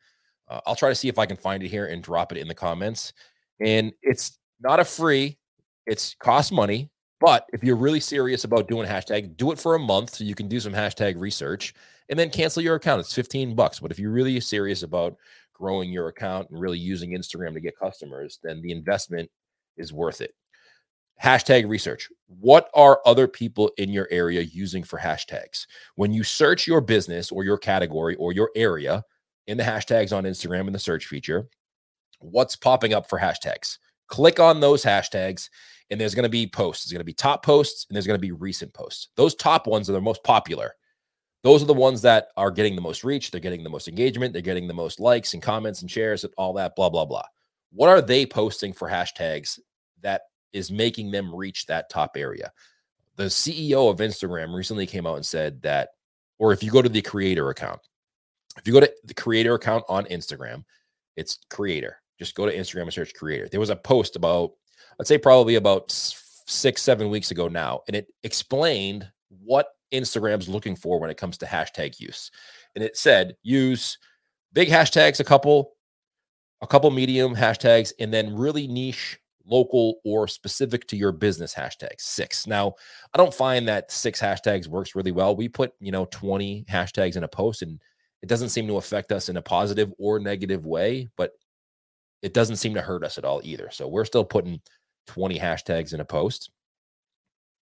Uh, 0.48 0.60
I'll 0.66 0.76
try 0.76 0.88
to 0.88 0.94
see 0.94 1.08
if 1.08 1.18
I 1.18 1.26
can 1.26 1.36
find 1.36 1.62
it 1.62 1.68
here 1.68 1.86
and 1.86 2.02
drop 2.02 2.32
it 2.32 2.38
in 2.38 2.48
the 2.48 2.54
comments. 2.54 3.12
And 3.60 3.92
it's 4.02 4.38
not 4.60 4.80
a 4.80 4.84
free, 4.84 5.38
it's 5.86 6.14
cost 6.14 6.52
money. 6.52 6.90
But 7.18 7.46
if 7.52 7.64
you're 7.64 7.76
really 7.76 8.00
serious 8.00 8.44
about 8.44 8.68
doing 8.68 8.86
hashtag, 8.86 9.36
do 9.36 9.50
it 9.50 9.58
for 9.58 9.74
a 9.74 9.78
month 9.78 10.14
so 10.14 10.24
you 10.24 10.34
can 10.34 10.48
do 10.48 10.60
some 10.60 10.74
hashtag 10.74 11.18
research 11.18 11.72
and 12.10 12.18
then 12.18 12.30
cancel 12.30 12.62
your 12.62 12.74
account. 12.74 13.00
It's 13.00 13.14
15 13.14 13.54
bucks. 13.54 13.80
But 13.80 13.90
if 13.90 13.98
you're 13.98 14.12
really 14.12 14.38
serious 14.40 14.82
about 14.82 15.16
growing 15.54 15.90
your 15.90 16.08
account 16.08 16.50
and 16.50 16.60
really 16.60 16.78
using 16.78 17.12
Instagram 17.12 17.54
to 17.54 17.60
get 17.60 17.78
customers, 17.78 18.38
then 18.42 18.60
the 18.60 18.70
investment 18.70 19.30
is 19.78 19.92
worth 19.92 20.20
it. 20.20 20.32
Hashtag 21.22 21.66
research. 21.66 22.10
What 22.26 22.68
are 22.74 23.00
other 23.06 23.26
people 23.26 23.70
in 23.78 23.90
your 23.90 24.06
area 24.10 24.42
using 24.42 24.82
for 24.82 24.98
hashtags? 24.98 25.66
When 25.94 26.12
you 26.12 26.22
search 26.22 26.66
your 26.66 26.82
business 26.82 27.32
or 27.32 27.42
your 27.42 27.56
category 27.56 28.16
or 28.16 28.34
your 28.34 28.50
area, 28.54 29.02
in 29.46 29.56
the 29.56 29.64
hashtags 29.64 30.16
on 30.16 30.24
Instagram 30.24 30.66
in 30.66 30.72
the 30.72 30.78
search 30.78 31.06
feature, 31.06 31.48
what's 32.20 32.56
popping 32.56 32.92
up 32.92 33.08
for 33.08 33.18
hashtags. 33.18 33.78
Click 34.08 34.40
on 34.40 34.60
those 34.60 34.84
hashtags, 34.84 35.50
and 35.90 36.00
there's 36.00 36.14
going 36.14 36.24
to 36.24 36.28
be 36.28 36.46
posts. 36.46 36.84
There's 36.84 36.92
going 36.92 37.00
to 37.00 37.04
be 37.04 37.12
top 37.12 37.44
posts, 37.44 37.86
and 37.88 37.96
there's 37.96 38.06
going 38.06 38.18
to 38.18 38.26
be 38.26 38.32
recent 38.32 38.72
posts. 38.72 39.08
Those 39.16 39.34
top 39.34 39.66
ones 39.66 39.90
are 39.90 39.94
the 39.94 40.00
most 40.00 40.22
popular. 40.22 40.74
Those 41.42 41.62
are 41.62 41.66
the 41.66 41.74
ones 41.74 42.02
that 42.02 42.28
are 42.36 42.50
getting 42.50 42.74
the 42.74 42.82
most 42.82 43.04
reach. 43.04 43.30
They're 43.30 43.40
getting 43.40 43.62
the 43.62 43.70
most 43.70 43.88
engagement. 43.88 44.32
They're 44.32 44.42
getting 44.42 44.66
the 44.66 44.74
most 44.74 44.98
likes 44.98 45.34
and 45.34 45.42
comments 45.42 45.80
and 45.80 45.90
shares 45.90 46.24
and 46.24 46.32
all 46.36 46.52
that, 46.54 46.74
blah, 46.74 46.88
blah, 46.88 47.04
blah. 47.04 47.24
What 47.70 47.88
are 47.88 48.00
they 48.00 48.26
posting 48.26 48.72
for 48.72 48.88
hashtags 48.88 49.58
that 50.00 50.22
is 50.52 50.70
making 50.70 51.10
them 51.10 51.34
reach 51.34 51.66
that 51.66 51.90
top 51.90 52.16
area? 52.16 52.52
The 53.16 53.24
CEO 53.24 53.90
of 53.90 53.98
Instagram 53.98 54.54
recently 54.54 54.86
came 54.86 55.06
out 55.06 55.16
and 55.16 55.26
said 55.26 55.62
that, 55.62 55.90
or 56.38 56.52
if 56.52 56.62
you 56.62 56.70
go 56.70 56.82
to 56.82 56.88
the 56.88 57.02
creator 57.02 57.48
account, 57.50 57.80
if 58.56 58.66
you 58.66 58.72
go 58.72 58.80
to 58.80 58.92
the 59.04 59.14
creator 59.14 59.54
account 59.54 59.84
on 59.88 60.04
Instagram, 60.06 60.64
it's 61.16 61.38
creator. 61.50 61.98
Just 62.18 62.34
go 62.34 62.46
to 62.46 62.56
Instagram 62.56 62.82
and 62.82 62.92
search 62.92 63.14
creator. 63.14 63.48
There 63.48 63.60
was 63.60 63.70
a 63.70 63.76
post 63.76 64.16
about, 64.16 64.52
I'd 65.00 65.06
say 65.06 65.18
probably 65.18 65.56
about 65.56 65.90
six, 65.90 66.82
seven 66.82 67.10
weeks 67.10 67.30
ago 67.30 67.48
now, 67.48 67.80
and 67.86 67.96
it 67.96 68.06
explained 68.22 69.08
what 69.28 69.68
Instagram's 69.92 70.48
looking 70.48 70.76
for 70.76 70.98
when 70.98 71.10
it 71.10 71.16
comes 71.16 71.38
to 71.38 71.46
hashtag 71.46 72.00
use. 72.00 72.30
And 72.74 72.82
it 72.82 72.96
said 72.96 73.36
use 73.42 73.98
big 74.52 74.68
hashtags, 74.68 75.20
a 75.20 75.24
couple, 75.24 75.72
a 76.62 76.66
couple 76.66 76.90
medium 76.90 77.34
hashtags, 77.34 77.92
and 78.00 78.12
then 78.12 78.34
really 78.34 78.66
niche 78.66 79.18
local 79.48 80.00
or 80.04 80.26
specific 80.26 80.86
to 80.88 80.96
your 80.96 81.12
business 81.12 81.54
hashtags 81.54 82.00
six 82.00 82.46
now 82.46 82.74
i 83.14 83.16
don't 83.16 83.32
find 83.32 83.68
that 83.68 83.90
six 83.92 84.20
hashtags 84.20 84.66
works 84.66 84.94
really 84.94 85.12
well 85.12 85.36
we 85.36 85.48
put 85.48 85.72
you 85.80 85.92
know 85.92 86.06
20 86.10 86.64
hashtags 86.68 87.16
in 87.16 87.22
a 87.22 87.28
post 87.28 87.62
and 87.62 87.80
it 88.26 88.28
doesn't 88.28 88.48
seem 88.48 88.66
to 88.66 88.76
affect 88.76 89.12
us 89.12 89.28
in 89.28 89.36
a 89.36 89.42
positive 89.42 89.92
or 90.00 90.18
negative 90.18 90.66
way, 90.66 91.08
but 91.16 91.30
it 92.22 92.34
doesn't 92.34 92.56
seem 92.56 92.74
to 92.74 92.82
hurt 92.82 93.04
us 93.04 93.18
at 93.18 93.24
all 93.24 93.40
either. 93.44 93.68
So 93.70 93.86
we're 93.86 94.04
still 94.04 94.24
putting 94.24 94.60
20 95.06 95.38
hashtags 95.38 95.94
in 95.94 96.00
a 96.00 96.04
post. 96.04 96.50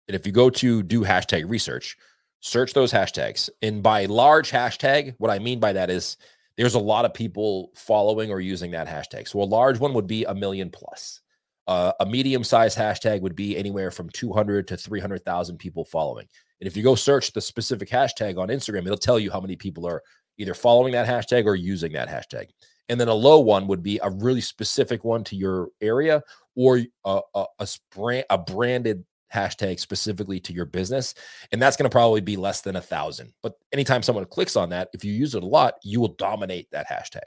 And 0.08 0.16
if 0.16 0.26
you 0.26 0.32
go 0.32 0.50
to 0.50 0.82
do 0.82 1.02
hashtag 1.02 1.50
research, 1.50 1.98
search 2.40 2.74
those 2.74 2.94
hashtags. 2.94 3.50
And 3.62 3.84
by 3.84 4.06
large 4.06 4.52
hashtag, 4.52 5.16
what 5.18 5.30
I 5.30 5.38
mean 5.38 5.60
by 5.60 5.74
that 5.74 5.90
is 5.90 6.16
there's 6.56 6.76
a 6.76 6.80
lot 6.80 7.04
of 7.04 7.14
people 7.14 7.72
following 7.76 8.32
or 8.32 8.40
using 8.40 8.72
that 8.72 8.88
hashtag. 8.88 9.28
So 9.28 9.42
a 9.42 9.44
large 9.44 9.80
one 9.80 9.94
would 9.96 10.08
be 10.08 10.24
a 10.24 10.34
million 10.34 10.70
plus. 10.70 11.20
Uh, 11.68 11.92
a 12.00 12.06
medium 12.06 12.46
sized 12.46 12.78
hashtag 12.78 13.20
would 13.20 13.36
be 13.36 13.58
anywhere 13.58 13.92
from 13.92 14.10
200 14.12 14.70
to 14.70 14.78
300,000 14.78 15.58
people 15.58 15.84
following. 15.84 16.28
And 16.62 16.70
if 16.70 16.78
you 16.78 16.84
go 16.84 16.96
search 16.96 17.34
the 17.34 17.42
specific 17.42 17.90
hashtag 17.90 18.38
on 18.38 18.48
Instagram, 18.48 18.86
it'll 18.86 18.96
tell 18.96 19.20
you 19.20 19.30
how 19.30 19.42
many 19.42 19.58
people 19.58 19.86
are 19.86 20.02
either 20.38 20.54
following 20.54 20.94
that 20.94 21.08
hashtag 21.08 21.46
or 21.46 21.56
using 21.56 21.94
that 21.94 22.10
hashtag. 22.10 22.50
And 22.90 23.00
then 23.00 23.08
a 23.08 23.14
low 23.14 23.40
one 23.40 23.68
would 23.68 23.82
be 23.82 24.00
a 24.04 24.10
really 24.10 24.42
specific 24.42 25.04
one 25.04 25.24
to 25.26 25.36
your 25.36 25.70
area 25.82 26.22
or 26.56 26.82
uh, 27.06 27.22
a, 27.34 27.40
a, 27.40 27.46
a, 27.60 27.68
brand, 27.96 28.26
a 28.30 28.38
branded 28.38 29.06
hashtag 29.34 29.80
specifically 29.80 30.40
to 30.42 30.54
your 30.54 30.66
business. 30.66 31.16
And 31.52 31.62
that's 31.62 31.78
going 31.78 31.90
to 31.90 31.94
probably 31.94 32.22
be 32.22 32.38
less 32.38 32.62
than 32.62 32.76
a 32.76 32.82
thousand. 32.82 33.34
But 33.42 33.54
anytime 33.72 34.04
someone 34.04 34.26
clicks 34.26 34.56
on 34.56 34.70
that, 34.70 34.90
if 34.94 35.04
you 35.04 35.12
use 35.12 35.34
it 35.36 35.44
a 35.44 35.48
lot, 35.48 35.76
you 35.84 36.00
will 36.00 36.16
dominate 36.16 36.70
that 36.72 36.88
hashtag. 36.88 37.22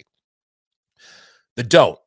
The 1.57 1.63
don't. 1.63 1.99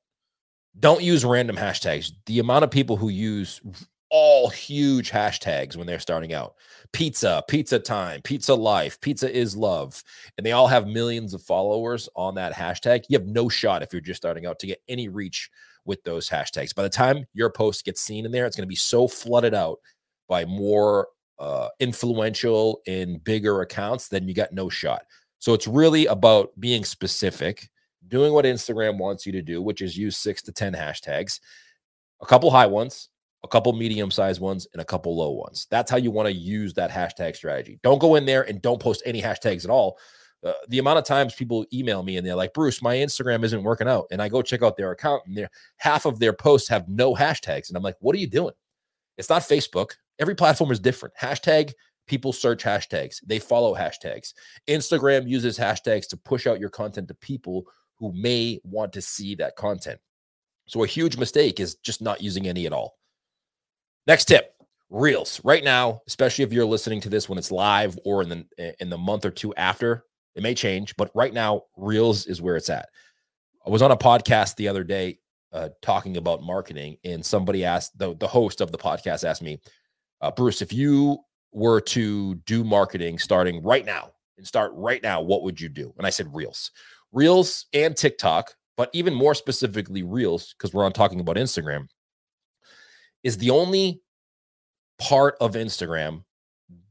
Don't 0.80 1.04
use 1.04 1.26
random 1.26 1.58
hashtags. 1.58 2.12
The 2.28 2.40
amount 2.40 2.64
of 2.64 2.72
people 2.72 2.96
who 2.96 3.10
use 3.10 3.60
all 4.10 4.50
huge 4.50 5.12
hashtags 5.12 5.76
when 5.76 5.86
they're 5.86 6.00
starting 6.00 6.34
out 6.34 6.56
pizza, 6.92 7.44
pizza 7.48 7.78
time, 7.78 8.22
pizza 8.24 8.54
life, 8.54 9.00
pizza 9.02 9.32
is 9.32 9.56
love, 9.56 10.04
and 10.38 10.46
they 10.46 10.52
all 10.52 10.68
have 10.68 10.88
millions 10.88 11.34
of 11.34 11.42
followers 11.44 12.10
on 12.16 12.36
that 12.36 12.54
hashtag. 12.54 13.04
You 13.10 13.18
have 13.18 13.28
no 13.28 13.50
shot 13.50 13.84
if 13.84 13.94
you're 13.94 14.02
just 14.02 14.22
starting 14.22 14.46
out 14.46 14.60
to 14.60 14.68
get 14.68 14.82
any 14.88 15.08
reach 15.08 15.50
with 15.86 16.04
those 16.04 16.30
hashtags. 16.30 16.74
By 16.74 16.84
the 16.84 16.90
time 16.90 17.26
your 17.34 17.50
post 17.50 17.86
gets 17.86 18.02
seen 18.02 18.26
in 18.26 18.32
there, 18.32 18.46
it's 18.46 18.56
going 18.56 18.68
to 18.68 18.68
be 18.68 18.76
so 18.76 19.08
flooded 19.08 19.54
out 19.54 19.80
by 20.28 20.46
more 20.46 21.08
uh, 21.40 21.70
influential 21.80 22.82
and 22.88 23.24
bigger 23.24 23.62
accounts, 23.62 24.08
then 24.08 24.28
you 24.28 24.34
got 24.34 24.54
no 24.54 24.70
shot. 24.70 25.04
So 25.40 25.54
it's 25.54 25.68
really 25.68 26.06
about 26.08 26.52
being 26.60 26.84
specific, 26.84 27.70
doing 28.08 28.34
what 28.34 28.46
Instagram 28.46 28.98
wants 28.98 29.26
you 29.26 29.32
to 29.34 29.42
do, 29.42 29.62
which 29.62 29.82
is 29.82 29.98
use 29.98 30.18
six 30.18 30.42
to 30.44 30.52
10 30.52 30.74
hashtags, 30.74 31.40
a 32.22 32.26
couple 32.26 32.52
high 32.52 32.68
ones, 32.68 33.10
a 33.44 33.48
couple 33.48 33.72
medium 33.74 34.12
sized 34.12 34.42
ones, 34.42 34.68
and 34.74 34.82
a 34.82 34.86
couple 34.86 35.16
low 35.16 35.32
ones. 35.32 35.68
That's 35.72 35.90
how 35.90 35.98
you 35.98 36.12
want 36.12 36.28
to 36.28 36.34
use 36.34 36.74
that 36.74 36.92
hashtag 36.92 37.36
strategy. 37.36 37.80
Don't 37.84 38.00
go 38.00 38.16
in 38.16 38.26
there 38.26 38.44
and 38.44 38.62
don't 38.62 38.82
post 38.82 39.02
any 39.06 39.22
hashtags 39.22 39.64
at 39.64 39.72
all. 39.72 39.98
Uh, 40.46 40.54
the 40.70 40.80
amount 40.80 40.98
of 40.98 41.04
times 41.04 41.36
people 41.36 41.66
email 41.74 42.02
me 42.02 42.16
and 42.16 42.26
they're 42.26 42.36
like, 42.36 42.54
Bruce, 42.54 42.82
my 42.82 42.96
Instagram 42.96 43.44
isn't 43.44 43.64
working 43.64 43.90
out. 43.90 44.06
And 44.10 44.22
I 44.22 44.30
go 44.30 44.42
check 44.42 44.64
out 44.64 44.78
their 44.78 44.92
account 44.92 45.24
and 45.26 45.50
half 45.78 46.06
of 46.06 46.20
their 46.20 46.32
posts 46.32 46.70
have 46.70 46.88
no 46.88 47.14
hashtags. 47.14 47.68
And 47.68 47.76
I'm 47.76 47.84
like, 47.84 47.98
what 48.00 48.16
are 48.16 48.20
you 48.20 48.28
doing? 48.28 48.54
It's 49.18 49.30
not 49.30 49.42
Facebook. 49.42 49.92
Every 50.18 50.36
platform 50.36 50.72
is 50.72 50.80
different. 50.80 51.14
Hashtag 51.20 51.74
people 52.08 52.34
search 52.34 52.64
hashtags, 52.64 53.18
they 53.26 53.40
follow 53.40 53.76
hashtags. 53.76 54.34
Instagram 54.68 55.30
uses 55.30 55.58
hashtags 55.58 56.08
to 56.08 56.18
push 56.18 56.48
out 56.48 56.60
your 56.60 56.70
content 56.70 57.08
to 57.08 57.14
people 57.14 57.66
who 57.98 58.12
may 58.14 58.60
want 58.64 58.92
to 58.94 59.02
see 59.02 59.36
that 59.36 59.56
content. 59.56 60.00
So 60.68 60.84
a 60.84 60.88
huge 60.88 61.18
mistake 61.18 61.60
is 61.60 61.76
just 61.76 62.02
not 62.02 62.22
using 62.22 62.48
any 62.48 62.66
at 62.66 62.74
all. 62.74 62.99
Next 64.10 64.26
tip, 64.26 64.56
Reels. 64.90 65.40
Right 65.44 65.64
now, 65.64 66.02
especially 66.08 66.44
if 66.44 66.52
you're 66.52 66.66
listening 66.66 67.00
to 67.02 67.10
this 67.10 67.30
when 67.30 67.38
it's 67.38 67.52
live 67.52 67.96
or 68.04 68.24
in 68.24 68.30
the 68.30 68.76
in 68.82 68.90
the 68.90 68.98
month 68.98 69.24
or 69.24 69.30
two 69.30 69.54
after, 69.54 70.04
it 70.34 70.42
may 70.42 70.56
change, 70.56 70.96
but 70.98 71.12
right 71.14 71.32
now 71.32 71.66
Reels 71.78 72.26
is 72.26 72.42
where 72.42 72.56
it's 72.56 72.72
at. 72.72 72.90
I 73.68 73.70
was 73.70 73.84
on 73.84 73.92
a 73.92 73.96
podcast 73.96 74.56
the 74.56 74.68
other 74.68 74.84
day 74.84 75.20
uh, 75.54 75.70
talking 75.84 76.18
about 76.18 76.42
marketing, 76.42 76.98
and 77.04 77.24
somebody 77.24 77.64
asked 77.64 78.00
the 78.00 78.16
the 78.16 78.28
host 78.28 78.62
of 78.62 78.72
the 78.72 78.80
podcast 78.80 79.24
asked 79.24 79.44
me, 79.44 79.60
uh, 80.22 80.32
Bruce, 80.32 80.64
if 80.64 80.74
you 80.74 81.20
were 81.52 81.80
to 81.80 82.34
do 82.48 82.64
marketing 82.64 83.20
starting 83.20 83.62
right 83.62 83.86
now 83.86 84.10
and 84.40 84.48
start 84.48 84.72
right 84.74 85.04
now, 85.04 85.22
what 85.22 85.44
would 85.44 85.62
you 85.62 85.70
do? 85.70 85.94
And 86.00 86.08
I 86.08 86.10
said 86.10 86.34
Reels, 86.34 86.72
Reels 87.12 87.68
and 87.74 87.96
TikTok, 87.96 88.56
but 88.76 88.90
even 88.92 89.14
more 89.14 89.36
specifically 89.36 90.02
Reels, 90.02 90.56
because 90.58 90.74
we're 90.74 90.84
on 90.86 90.94
talking 90.94 91.20
about 91.20 91.36
Instagram, 91.36 91.90
is 93.24 93.38
the 93.38 93.50
only 93.50 94.02
part 95.00 95.36
of 95.40 95.54
Instagram 95.54 96.24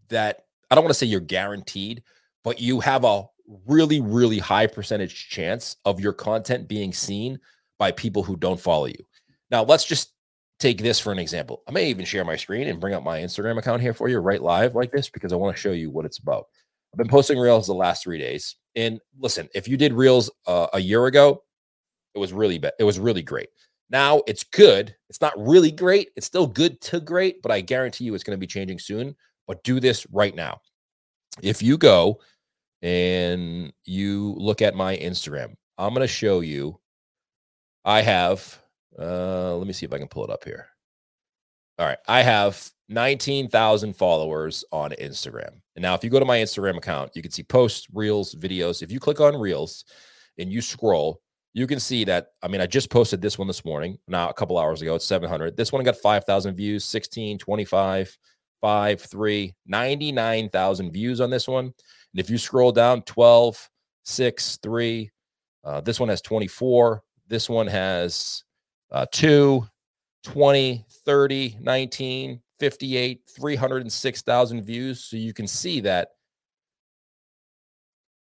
that 0.08 0.44
I 0.70 0.74
don't 0.74 0.84
want 0.84 0.92
to 0.92 0.98
say 0.98 1.06
you're 1.06 1.20
guaranteed, 1.20 2.02
but 2.44 2.60
you 2.60 2.80
have 2.80 3.04
a 3.04 3.24
really, 3.66 4.00
really 4.00 4.38
high 4.38 4.66
percentage 4.66 5.28
chance 5.28 5.76
of 5.84 6.00
your 6.00 6.12
content 6.12 6.68
being 6.68 6.92
seen 6.92 7.38
by 7.78 7.92
people 7.92 8.22
who 8.22 8.36
don't 8.36 8.60
follow 8.60 8.86
you. 8.86 9.06
Now, 9.50 9.62
let's 9.62 9.84
just 9.84 10.12
take 10.58 10.82
this 10.82 10.98
for 10.98 11.12
an 11.12 11.18
example. 11.18 11.62
I 11.68 11.70
may 11.70 11.88
even 11.88 12.04
share 12.04 12.24
my 12.24 12.36
screen 12.36 12.68
and 12.68 12.80
bring 12.80 12.94
up 12.94 13.02
my 13.02 13.20
Instagram 13.20 13.58
account 13.58 13.80
here 13.80 13.94
for 13.94 14.08
you 14.08 14.18
right 14.18 14.42
live 14.42 14.74
like 14.74 14.90
this 14.90 15.08
because 15.08 15.32
I 15.32 15.36
want 15.36 15.54
to 15.56 15.60
show 15.60 15.72
you 15.72 15.90
what 15.90 16.04
it's 16.04 16.18
about. 16.18 16.46
I've 16.92 16.98
been 16.98 17.08
posting 17.08 17.38
reels 17.38 17.66
the 17.66 17.74
last 17.74 18.02
three 18.02 18.18
days. 18.18 18.56
And 18.74 19.00
listen, 19.18 19.48
if 19.54 19.68
you 19.68 19.76
did 19.76 19.92
reels 19.92 20.30
uh, 20.46 20.68
a 20.72 20.80
year 20.80 21.06
ago, 21.06 21.42
it 22.14 22.18
was 22.18 22.32
really 22.32 22.58
bad. 22.58 22.72
It 22.78 22.84
was 22.84 22.98
really 22.98 23.22
great. 23.22 23.48
Now 23.90 24.22
it's 24.26 24.44
good. 24.44 24.94
It's 25.08 25.20
not 25.20 25.32
really 25.36 25.70
great. 25.70 26.10
It's 26.16 26.26
still 26.26 26.46
good 26.46 26.80
to 26.82 27.00
great, 27.00 27.42
but 27.42 27.52
I 27.52 27.60
guarantee 27.60 28.04
you 28.04 28.14
it's 28.14 28.24
going 28.24 28.36
to 28.36 28.40
be 28.40 28.46
changing 28.46 28.78
soon. 28.78 29.16
But 29.46 29.64
do 29.64 29.80
this 29.80 30.06
right 30.12 30.34
now. 30.34 30.60
If 31.42 31.62
you 31.62 31.78
go 31.78 32.20
and 32.82 33.72
you 33.84 34.34
look 34.36 34.60
at 34.60 34.74
my 34.74 34.96
Instagram, 34.96 35.54
I'm 35.78 35.94
going 35.94 36.06
to 36.06 36.12
show 36.12 36.40
you. 36.40 36.78
I 37.84 38.02
have, 38.02 38.60
uh, 38.98 39.56
let 39.56 39.66
me 39.66 39.72
see 39.72 39.86
if 39.86 39.92
I 39.92 39.98
can 39.98 40.08
pull 40.08 40.24
it 40.24 40.30
up 40.30 40.44
here. 40.44 40.66
All 41.78 41.86
right. 41.86 41.98
I 42.06 42.22
have 42.22 42.70
19,000 42.88 43.94
followers 43.94 44.64
on 44.72 44.90
Instagram. 45.00 45.60
And 45.76 45.82
now, 45.82 45.94
if 45.94 46.02
you 46.02 46.10
go 46.10 46.18
to 46.18 46.24
my 46.24 46.38
Instagram 46.38 46.76
account, 46.76 47.12
you 47.14 47.22
can 47.22 47.30
see 47.30 47.44
posts, 47.44 47.86
reels, 47.92 48.34
videos. 48.34 48.82
If 48.82 48.90
you 48.90 48.98
click 48.98 49.20
on 49.20 49.36
reels 49.36 49.84
and 50.38 50.52
you 50.52 50.60
scroll, 50.60 51.20
you 51.54 51.66
can 51.66 51.80
see 51.80 52.04
that. 52.04 52.28
I 52.42 52.48
mean, 52.48 52.60
I 52.60 52.66
just 52.66 52.90
posted 52.90 53.20
this 53.20 53.38
one 53.38 53.48
this 53.48 53.64
morning, 53.64 53.98
now 54.06 54.28
a 54.28 54.34
couple 54.34 54.58
hours 54.58 54.82
ago. 54.82 54.94
It's 54.94 55.06
700. 55.06 55.56
This 55.56 55.72
one 55.72 55.82
got 55.84 55.96
5,000 55.96 56.54
views, 56.54 56.84
16, 56.84 57.38
25, 57.38 58.18
5, 58.60 59.00
3, 59.00 59.54
99,000 59.66 60.92
views 60.92 61.20
on 61.20 61.30
this 61.30 61.48
one. 61.48 61.66
And 61.66 62.20
if 62.20 62.30
you 62.30 62.38
scroll 62.38 62.72
down, 62.72 63.02
12, 63.02 63.70
6, 64.04 64.58
3, 64.62 65.10
uh, 65.64 65.80
this 65.80 66.00
one 66.00 66.08
has 66.08 66.20
24. 66.22 67.02
This 67.26 67.48
one 67.48 67.66
has 67.66 68.44
uh, 68.90 69.06
2, 69.12 69.66
20, 70.24 70.84
30, 71.04 71.56
19, 71.60 72.40
58, 72.58 73.20
306,000 73.36 74.62
views. 74.62 75.04
So 75.04 75.16
you 75.16 75.32
can 75.32 75.46
see 75.46 75.80
that 75.80 76.08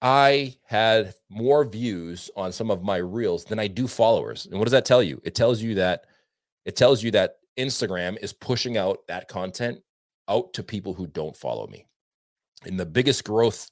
I 0.01 0.55
had 0.63 1.13
more 1.29 1.65
views 1.65 2.29
on 2.35 2.51
some 2.51 2.71
of 2.71 2.83
my 2.83 2.97
reels 2.97 3.43
than 3.43 3.59
I 3.59 3.67
do 3.67 3.87
followers. 3.87 4.45
And 4.45 4.57
what 4.57 4.65
does 4.65 4.71
that 4.71 4.85
tell 4.85 5.03
you? 5.03 5.21
It 5.23 5.35
tells 5.35 5.61
you 5.61 5.75
that 5.75 6.05
it 6.65 6.75
tells 6.75 7.03
you 7.03 7.11
that 7.11 7.35
Instagram 7.57 8.17
is 8.21 8.31
pushing 8.31 8.77
out 8.77 9.05
that 9.07 9.27
content 9.27 9.79
out 10.29 10.53
to 10.53 10.63
people 10.63 10.93
who 10.93 11.07
don't 11.07 11.35
follow 11.35 11.67
me. 11.67 11.85
And 12.65 12.79
the 12.79 12.85
biggest 12.85 13.23
growth 13.23 13.69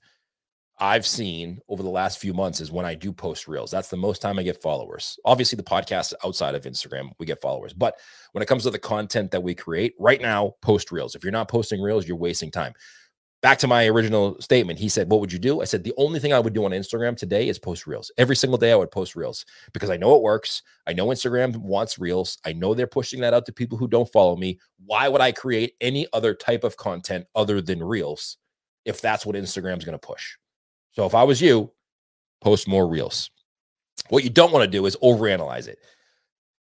I've 0.80 1.08
seen 1.08 1.60
over 1.70 1.82
the 1.82 1.90
last 1.90 2.20
few 2.20 2.34
months 2.34 2.62
is 2.62 2.72
when 2.72 2.86
I 2.86 2.94
do 2.94 3.12
post 3.12 3.48
reels. 3.48 3.72
That's 3.72 3.90
the 3.90 3.98
most 3.98 4.22
time 4.22 4.38
I 4.38 4.44
get 4.44 4.62
followers. 4.62 5.18
Obviously, 5.26 5.56
the 5.56 5.64
podcast 5.64 6.14
outside 6.24 6.56
of 6.56 6.64
Instagram, 6.64 7.12
we 7.20 7.26
get 7.26 7.42
followers. 7.42 7.74
But 7.74 7.96
when 8.34 8.44
it 8.44 8.48
comes 8.48 8.64
to 8.64 8.70
the 8.70 8.78
content 8.78 9.32
that 9.32 9.42
we 9.42 9.56
create 9.56 9.96
right 9.98 10.22
now, 10.22 10.56
post 10.62 10.92
reels. 10.92 11.16
If 11.16 11.24
you're 11.24 11.32
not 11.32 11.48
posting 11.48 11.82
reels, 11.82 12.08
you're 12.08 12.18
wasting 12.18 12.52
time 12.52 12.74
back 13.42 13.60
to 13.60 13.68
my 13.68 13.88
original 13.88 14.40
statement, 14.42 14.80
he 14.80 14.90
said, 14.90 15.10
What 15.10 15.20
would 15.20 15.32
you 15.32 15.40
do? 15.40 15.62
I 15.62 15.66
said, 15.66 15.84
The 15.84 15.94
only 15.98 16.20
thing 16.20 16.34
I 16.34 16.40
would 16.40 16.54
do 16.54 16.66
on 16.66 16.72
Instagram 16.72 17.16
today 17.16 17.48
is 17.48 17.60
post 17.60 17.88
reels. 17.88 18.12
Every 18.18 18.36
single 18.36 18.58
day 18.58 18.72
I 18.72 18.76
would 18.76 18.92
post 18.92 19.16
reels 19.16 19.46
because 19.74 19.90
I 19.90 19.98
know 19.98 20.16
it 20.16 20.22
works. 20.22 20.64
I 20.86 20.94
know 20.94 21.08
Instagram 21.08 21.56
wants 21.58 22.00
reels. 22.00 22.38
I 22.46 22.54
know 22.54 22.74
they're 22.74 22.88
pushing 22.88 23.22
that 23.22 23.34
out 23.34 23.46
to 23.46 23.54
people 23.54 23.78
who 23.78 23.88
don't 23.88 24.12
follow 24.12 24.36
me. 24.36 24.60
Why 24.86 25.08
would 25.08 25.22
I 25.22 25.32
create 25.32 25.74
any 25.82 26.08
other 26.14 26.34
type 26.34 26.64
of 26.64 26.78
content 26.78 27.26
other 27.36 27.62
than 27.62 27.84
reels 27.84 28.38
if 28.86 29.02
that's 29.02 29.26
what 29.26 29.36
Instagram's 29.36 29.86
going 29.86 29.98
to 29.98 30.08
push? 30.08 30.38
So 30.92 31.06
if 31.06 31.14
I 31.14 31.24
was 31.24 31.42
you, 31.42 31.72
post 32.42 32.68
more 32.68 32.88
reels. 32.88 33.30
What 34.10 34.24
you 34.24 34.30
don't 34.30 34.52
want 34.52 34.64
to 34.64 34.72
do 34.72 34.86
is 34.86 34.98
overanalyze 35.04 35.68
it. 35.68 35.80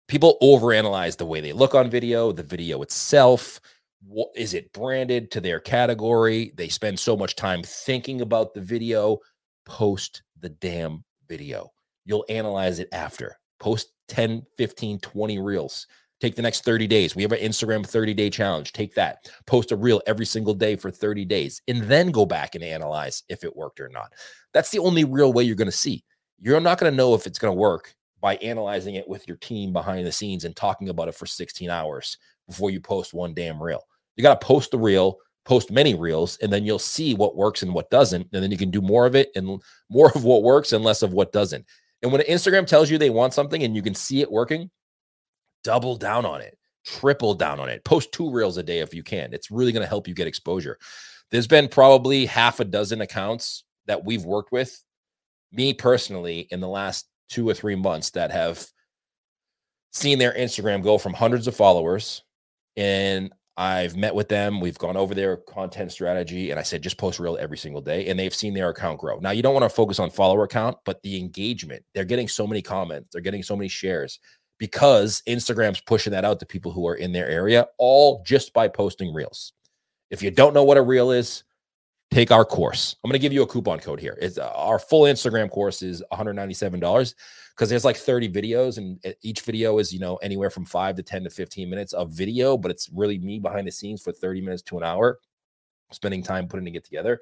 People 0.07 0.37
overanalyze 0.41 1.15
the 1.15 1.25
way 1.25 1.39
they 1.39 1.53
look 1.53 1.73
on 1.73 1.89
video, 1.89 2.31
the 2.31 2.43
video 2.43 2.81
itself 2.81 3.61
what 4.05 4.29
is 4.35 4.53
it 4.53 4.73
branded 4.73 5.31
to 5.31 5.41
their 5.41 5.59
category? 5.59 6.51
They 6.55 6.69
spend 6.69 6.99
so 6.99 7.15
much 7.15 7.35
time 7.35 7.61
thinking 7.63 8.21
about 8.21 8.53
the 8.53 8.61
video. 8.61 9.19
Post 9.65 10.23
the 10.39 10.49
damn 10.49 11.03
video. 11.29 11.71
You'll 12.05 12.25
analyze 12.29 12.79
it 12.79 12.89
after. 12.91 13.37
Post 13.59 13.93
10, 14.07 14.43
15, 14.57 14.99
20 14.99 15.39
reels. 15.39 15.87
Take 16.19 16.35
the 16.35 16.41
next 16.41 16.63
30 16.63 16.87
days. 16.87 17.15
We 17.15 17.23
have 17.23 17.31
an 17.31 17.39
Instagram 17.39 17.85
30 17.85 18.13
day 18.13 18.29
challenge. 18.29 18.73
Take 18.73 18.93
that. 18.95 19.29
Post 19.47 19.71
a 19.71 19.75
reel 19.75 20.01
every 20.05 20.25
single 20.25 20.53
day 20.53 20.75
for 20.75 20.91
30 20.91 21.25
days 21.25 21.61
and 21.67 21.81
then 21.83 22.11
go 22.11 22.25
back 22.25 22.53
and 22.55 22.63
analyze 22.63 23.23
if 23.29 23.43
it 23.43 23.55
worked 23.55 23.79
or 23.79 23.89
not. 23.89 24.13
That's 24.53 24.69
the 24.69 24.79
only 24.79 25.03
real 25.03 25.33
way 25.33 25.43
you're 25.43 25.55
going 25.55 25.65
to 25.65 25.71
see. 25.71 26.03
You're 26.39 26.59
not 26.59 26.79
going 26.79 26.91
to 26.91 26.97
know 26.97 27.13
if 27.13 27.25
it's 27.25 27.39
going 27.39 27.55
to 27.55 27.59
work 27.59 27.95
by 28.19 28.35
analyzing 28.37 28.95
it 28.95 29.07
with 29.07 29.27
your 29.27 29.37
team 29.37 29.73
behind 29.73 30.05
the 30.05 30.11
scenes 30.11 30.43
and 30.45 30.55
talking 30.55 30.89
about 30.89 31.07
it 31.07 31.15
for 31.15 31.25
16 31.25 31.69
hours 31.69 32.17
before 32.47 32.69
you 32.69 32.79
post 32.79 33.13
one 33.13 33.33
damn 33.33 33.61
reel. 33.61 33.83
You 34.15 34.23
got 34.23 34.39
to 34.39 34.45
post 34.45 34.71
the 34.71 34.77
reel, 34.77 35.17
post 35.45 35.71
many 35.71 35.95
reels, 35.95 36.37
and 36.41 36.51
then 36.51 36.65
you'll 36.65 36.79
see 36.79 37.13
what 37.13 37.35
works 37.35 37.63
and 37.63 37.73
what 37.73 37.89
doesn't. 37.89 38.27
And 38.33 38.43
then 38.43 38.51
you 38.51 38.57
can 38.57 38.71
do 38.71 38.81
more 38.81 39.05
of 39.05 39.15
it 39.15 39.29
and 39.35 39.61
more 39.89 40.11
of 40.13 40.23
what 40.23 40.43
works 40.43 40.73
and 40.73 40.83
less 40.83 41.01
of 41.01 41.13
what 41.13 41.31
doesn't. 41.31 41.65
And 42.01 42.11
when 42.11 42.21
Instagram 42.21 42.65
tells 42.65 42.89
you 42.89 42.97
they 42.97 43.09
want 43.09 43.33
something 43.33 43.63
and 43.63 43.75
you 43.75 43.81
can 43.81 43.95
see 43.95 44.21
it 44.21 44.31
working, 44.31 44.71
double 45.63 45.95
down 45.95 46.25
on 46.25 46.41
it, 46.41 46.57
triple 46.85 47.33
down 47.33 47.59
on 47.59 47.69
it. 47.69 47.83
Post 47.83 48.11
two 48.11 48.31
reels 48.31 48.57
a 48.57 48.63
day 48.63 48.79
if 48.79 48.93
you 48.93 49.03
can. 49.03 49.33
It's 49.33 49.51
really 49.51 49.71
going 49.71 49.83
to 49.83 49.89
help 49.89 50.07
you 50.07 50.15
get 50.15 50.27
exposure. 50.27 50.77
There's 51.29 51.47
been 51.47 51.67
probably 51.67 52.25
half 52.25 52.59
a 52.59 52.65
dozen 52.65 53.01
accounts 53.01 53.63
that 53.85 54.03
we've 54.03 54.25
worked 54.25 54.51
with, 54.51 54.83
me 55.51 55.73
personally, 55.73 56.47
in 56.51 56.59
the 56.59 56.67
last 56.67 57.07
two 57.29 57.47
or 57.47 57.53
three 57.53 57.75
months 57.75 58.11
that 58.11 58.31
have 58.31 58.65
seen 59.93 60.19
their 60.19 60.33
Instagram 60.33 60.83
go 60.83 60.97
from 60.97 61.13
hundreds 61.13 61.47
of 61.47 61.55
followers 61.55 62.23
and 62.75 63.31
I've 63.57 63.95
met 63.95 64.15
with 64.15 64.29
them. 64.29 64.59
We've 64.59 64.77
gone 64.77 64.97
over 64.97 65.13
their 65.13 65.37
content 65.37 65.91
strategy, 65.91 66.51
and 66.51 66.59
I 66.59 66.63
said 66.63 66.81
just 66.81 66.97
post 66.97 67.19
real 67.19 67.37
every 67.39 67.57
single 67.57 67.81
day, 67.81 68.07
and 68.07 68.19
they've 68.19 68.33
seen 68.33 68.53
their 68.53 68.69
account 68.69 68.99
grow. 68.99 69.19
Now 69.19 69.31
you 69.31 69.43
don't 69.43 69.53
want 69.53 69.65
to 69.65 69.69
focus 69.69 69.99
on 69.99 70.09
follower 70.09 70.47
count, 70.47 70.77
but 70.85 71.01
the 71.03 71.19
engagement. 71.19 71.83
They're 71.93 72.05
getting 72.05 72.27
so 72.27 72.47
many 72.47 72.61
comments. 72.61 73.09
They're 73.11 73.21
getting 73.21 73.43
so 73.43 73.55
many 73.55 73.67
shares 73.67 74.19
because 74.57 75.21
Instagram's 75.27 75.81
pushing 75.81 76.11
that 76.11 76.23
out 76.23 76.39
to 76.39 76.45
people 76.45 76.71
who 76.71 76.87
are 76.87 76.95
in 76.95 77.11
their 77.11 77.27
area, 77.27 77.67
all 77.77 78.23
just 78.25 78.53
by 78.53 78.67
posting 78.67 79.13
reels. 79.13 79.53
If 80.11 80.21
you 80.21 80.31
don't 80.31 80.53
know 80.53 80.63
what 80.63 80.77
a 80.77 80.81
reel 80.81 81.11
is, 81.11 81.43
take 82.11 82.31
our 82.31 82.45
course. 82.45 82.95
I'm 83.03 83.09
going 83.09 83.19
to 83.19 83.21
give 83.21 83.33
you 83.33 83.41
a 83.41 83.47
coupon 83.47 83.79
code 83.79 83.99
here. 83.99 84.17
It's 84.21 84.37
uh, 84.37 84.51
our 84.53 84.77
full 84.77 85.03
Instagram 85.03 85.49
course 85.49 85.81
is 85.81 86.03
$197 86.13 87.15
because 87.55 87.69
there's 87.69 87.85
like 87.85 87.97
30 87.97 88.29
videos 88.29 88.77
and 88.77 88.99
each 89.21 89.41
video 89.41 89.77
is, 89.77 89.93
you 89.93 89.99
know, 89.99 90.15
anywhere 90.17 90.49
from 90.49 90.65
5 90.65 90.95
to 90.95 91.03
10 91.03 91.23
to 91.25 91.29
15 91.29 91.69
minutes 91.69 91.93
of 91.93 92.11
video, 92.11 92.57
but 92.57 92.71
it's 92.71 92.89
really 92.93 93.19
me 93.19 93.39
behind 93.39 93.67
the 93.67 93.71
scenes 93.71 94.01
for 94.01 94.11
30 94.11 94.41
minutes 94.41 94.61
to 94.63 94.77
an 94.77 94.83
hour 94.83 95.19
spending 95.91 96.23
time 96.23 96.47
putting 96.47 96.73
it 96.73 96.83
together. 96.83 97.19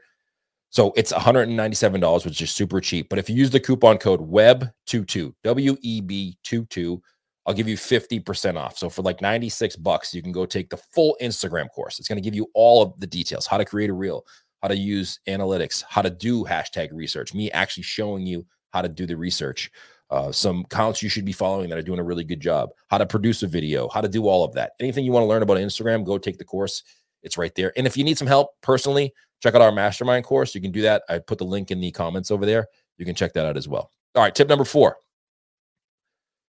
So 0.70 0.94
it's 0.96 1.12
$197, 1.12 2.26
which 2.26 2.42
is 2.42 2.52
super 2.52 2.80
cheap. 2.80 3.10
But 3.10 3.18
if 3.18 3.30
you 3.30 3.36
use 3.36 3.50
the 3.50 3.60
coupon 3.60 3.98
code 3.98 4.20
WEB22, 4.20 5.34
W 5.44 5.78
E 5.82 6.02
B 6.02 6.38
22, 6.44 7.02
I'll 7.48 7.56
give 7.56 7.68
you 7.68 7.76
50% 7.76 8.56
off. 8.56 8.78
So 8.78 8.90
for 8.90 9.02
like 9.02 9.22
96 9.22 9.76
bucks, 9.78 10.14
you 10.14 10.22
can 10.22 10.32
go 10.32 10.46
take 10.46 10.70
the 10.70 10.78
full 10.78 11.18
Instagram 11.20 11.68
course. 11.72 11.98
It's 11.98 12.08
going 12.08 12.18
to 12.18 12.24
give 12.24 12.36
you 12.36 12.48
all 12.54 12.84
of 12.84 13.00
the 13.00 13.08
details, 13.08 13.48
how 13.48 13.58
to 13.58 13.66
create 13.66 13.90
a 13.90 13.94
reel, 13.94 14.24
how 14.62 14.68
to 14.68 14.78
use 14.78 15.20
analytics, 15.28 15.84
how 15.90 16.04
to 16.04 16.12
do 16.12 16.44
hashtag 16.44 16.90
research, 16.92 17.34
me 17.34 17.50
actually 17.52 17.84
showing 17.84 18.28
you 18.28 18.46
how 18.72 18.84
to 18.84 18.90
do 18.90 19.08
the 19.08 19.18
research, 19.18 19.72
uh, 20.10 20.32
some 20.32 20.62
accounts 20.62 21.04
you 21.04 21.10
should 21.10 21.26
be 21.26 21.32
following 21.32 21.70
that 21.70 21.78
are 21.78 21.84
doing 21.84 22.00
a 22.00 22.04
really 22.04 22.24
good 22.24 22.40
job, 22.40 22.70
how 22.88 22.98
to 22.98 23.06
produce 23.06 23.44
a 23.44 23.48
video, 23.48 23.88
how 23.90 24.02
to 24.02 24.08
do 24.08 24.28
all 24.28 24.44
of 24.44 24.54
that. 24.54 24.72
Anything 24.80 25.06
you 25.06 25.12
want 25.12 25.24
to 25.24 25.28
learn 25.28 25.44
about 25.44 25.58
Instagram, 25.58 26.06
go 26.06 26.18
take 26.18 26.38
the 26.38 26.46
course. 26.46 26.84
It's 27.22 27.38
right 27.38 27.54
there. 27.56 27.74
And 27.78 27.86
if 27.86 27.98
you 27.98 28.04
need 28.04 28.18
some 28.18 28.28
help 28.28 28.52
personally, 28.62 29.14
check 29.42 29.56
out 29.56 29.62
our 29.62 29.72
mastermind 29.72 30.26
course. 30.26 30.56
You 30.56 30.62
can 30.62 30.72
do 30.72 30.82
that. 30.82 31.04
I 31.10 31.20
put 31.20 31.38
the 31.38 31.46
link 31.46 31.72
in 31.72 31.80
the 31.80 31.92
comments 31.92 32.32
over 32.32 32.46
there. 32.46 32.68
You 32.98 33.06
can 33.06 33.16
check 33.16 33.34
that 33.34 33.46
out 33.46 33.58
as 33.58 33.68
well. 33.68 33.92
All 34.16 34.24
right, 34.24 34.34
tip 34.34 34.50
number 34.50 34.66
four 34.66 34.98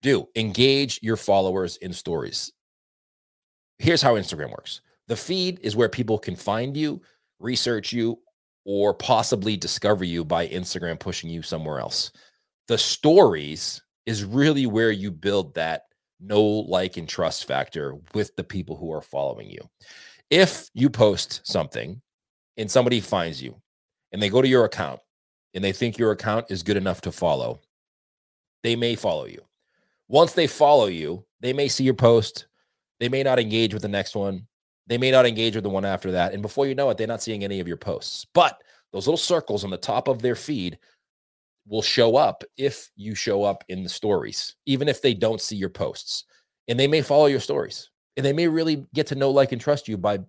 do 0.02 0.28
engage 0.36 1.00
your 1.02 1.16
followers 1.16 1.78
in 1.78 1.92
stories. 1.92 2.52
Here's 3.78 4.02
how 4.02 4.14
Instagram 4.14 4.50
works 4.50 4.80
the 5.08 5.16
feed 5.16 5.60
is 5.62 5.76
where 5.76 5.88
people 5.88 6.18
can 6.18 6.36
find 6.36 6.76
you 6.76 7.00
research 7.40 7.92
you, 7.92 8.18
or 8.64 8.94
possibly 8.94 9.56
discover 9.56 10.04
you 10.04 10.24
by 10.24 10.48
Instagram 10.48 10.98
pushing 10.98 11.28
you 11.30 11.42
somewhere 11.42 11.78
else. 11.78 12.10
The 12.68 12.78
stories 12.78 13.82
is 14.06 14.24
really 14.24 14.66
where 14.66 14.90
you 14.90 15.10
build 15.10 15.54
that 15.54 15.82
know, 16.20 16.42
like, 16.42 16.96
and 16.96 17.08
trust 17.08 17.46
factor 17.46 17.96
with 18.14 18.34
the 18.36 18.44
people 18.44 18.76
who 18.76 18.92
are 18.92 19.02
following 19.02 19.50
you. 19.50 19.68
If 20.30 20.70
you 20.72 20.88
post 20.88 21.46
something 21.46 22.00
and 22.56 22.70
somebody 22.70 23.00
finds 23.00 23.42
you 23.42 23.60
and 24.12 24.22
they 24.22 24.28
go 24.28 24.40
to 24.40 24.48
your 24.48 24.64
account 24.64 25.00
and 25.52 25.62
they 25.62 25.72
think 25.72 25.98
your 25.98 26.12
account 26.12 26.46
is 26.50 26.62
good 26.62 26.76
enough 26.76 27.02
to 27.02 27.12
follow, 27.12 27.60
they 28.62 28.76
may 28.76 28.94
follow 28.94 29.26
you. 29.26 29.42
Once 30.08 30.32
they 30.32 30.46
follow 30.46 30.86
you, 30.86 31.24
they 31.40 31.52
may 31.52 31.68
see 31.68 31.84
your 31.84 31.94
post. 31.94 32.46
They 33.00 33.08
may 33.08 33.22
not 33.22 33.38
engage 33.38 33.74
with 33.74 33.82
the 33.82 33.88
next 33.88 34.16
one. 34.16 34.46
They 34.86 34.98
may 34.98 35.10
not 35.10 35.26
engage 35.26 35.54
with 35.54 35.64
the 35.64 35.70
one 35.70 35.84
after 35.84 36.12
that. 36.12 36.32
And 36.32 36.42
before 36.42 36.66
you 36.66 36.74
know 36.74 36.90
it, 36.90 36.98
they're 36.98 37.06
not 37.06 37.22
seeing 37.22 37.44
any 37.44 37.60
of 37.60 37.68
your 37.68 37.76
posts. 37.76 38.26
But 38.34 38.62
those 38.92 39.06
little 39.06 39.18
circles 39.18 39.64
on 39.64 39.70
the 39.70 39.76
top 39.76 40.08
of 40.08 40.22
their 40.22 40.36
feed 40.36 40.78
will 41.66 41.82
show 41.82 42.16
up 42.16 42.44
if 42.56 42.90
you 42.96 43.14
show 43.14 43.42
up 43.42 43.64
in 43.68 43.82
the 43.82 43.88
stories, 43.88 44.56
even 44.66 44.88
if 44.88 45.00
they 45.00 45.14
don't 45.14 45.40
see 45.40 45.56
your 45.56 45.70
posts. 45.70 46.24
And 46.68 46.78
they 46.78 46.86
may 46.86 47.02
follow 47.02 47.26
your 47.26 47.40
stories 47.40 47.90
and 48.16 48.24
they 48.24 48.32
may 48.32 48.48
really 48.48 48.86
get 48.94 49.06
to 49.08 49.14
know, 49.14 49.30
like, 49.30 49.52
and 49.52 49.60
trust 49.60 49.88
you 49.88 49.96
by 49.96 50.20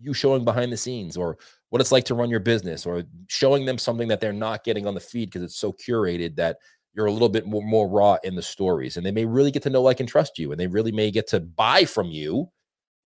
you 0.00 0.14
showing 0.14 0.44
behind 0.44 0.72
the 0.72 0.76
scenes 0.76 1.16
or 1.16 1.38
what 1.70 1.80
it's 1.80 1.92
like 1.92 2.04
to 2.04 2.14
run 2.14 2.30
your 2.30 2.40
business 2.40 2.86
or 2.86 3.04
showing 3.28 3.64
them 3.64 3.78
something 3.78 4.08
that 4.08 4.20
they're 4.20 4.32
not 4.32 4.64
getting 4.64 4.86
on 4.86 4.94
the 4.94 5.00
feed 5.00 5.26
because 5.26 5.42
it's 5.42 5.56
so 5.58 5.72
curated 5.72 6.36
that 6.36 6.58
you're 6.94 7.06
a 7.06 7.12
little 7.12 7.28
bit 7.28 7.46
more, 7.46 7.62
more 7.62 7.88
raw 7.88 8.16
in 8.22 8.34
the 8.34 8.42
stories. 8.42 8.96
And 8.96 9.04
they 9.04 9.10
may 9.10 9.24
really 9.24 9.50
get 9.50 9.62
to 9.64 9.70
know, 9.70 9.82
like, 9.82 10.00
and 10.00 10.08
trust 10.08 10.38
you. 10.38 10.52
And 10.52 10.60
they 10.60 10.66
really 10.66 10.92
may 10.92 11.10
get 11.10 11.26
to 11.28 11.40
buy 11.40 11.84
from 11.84 12.08
you 12.08 12.50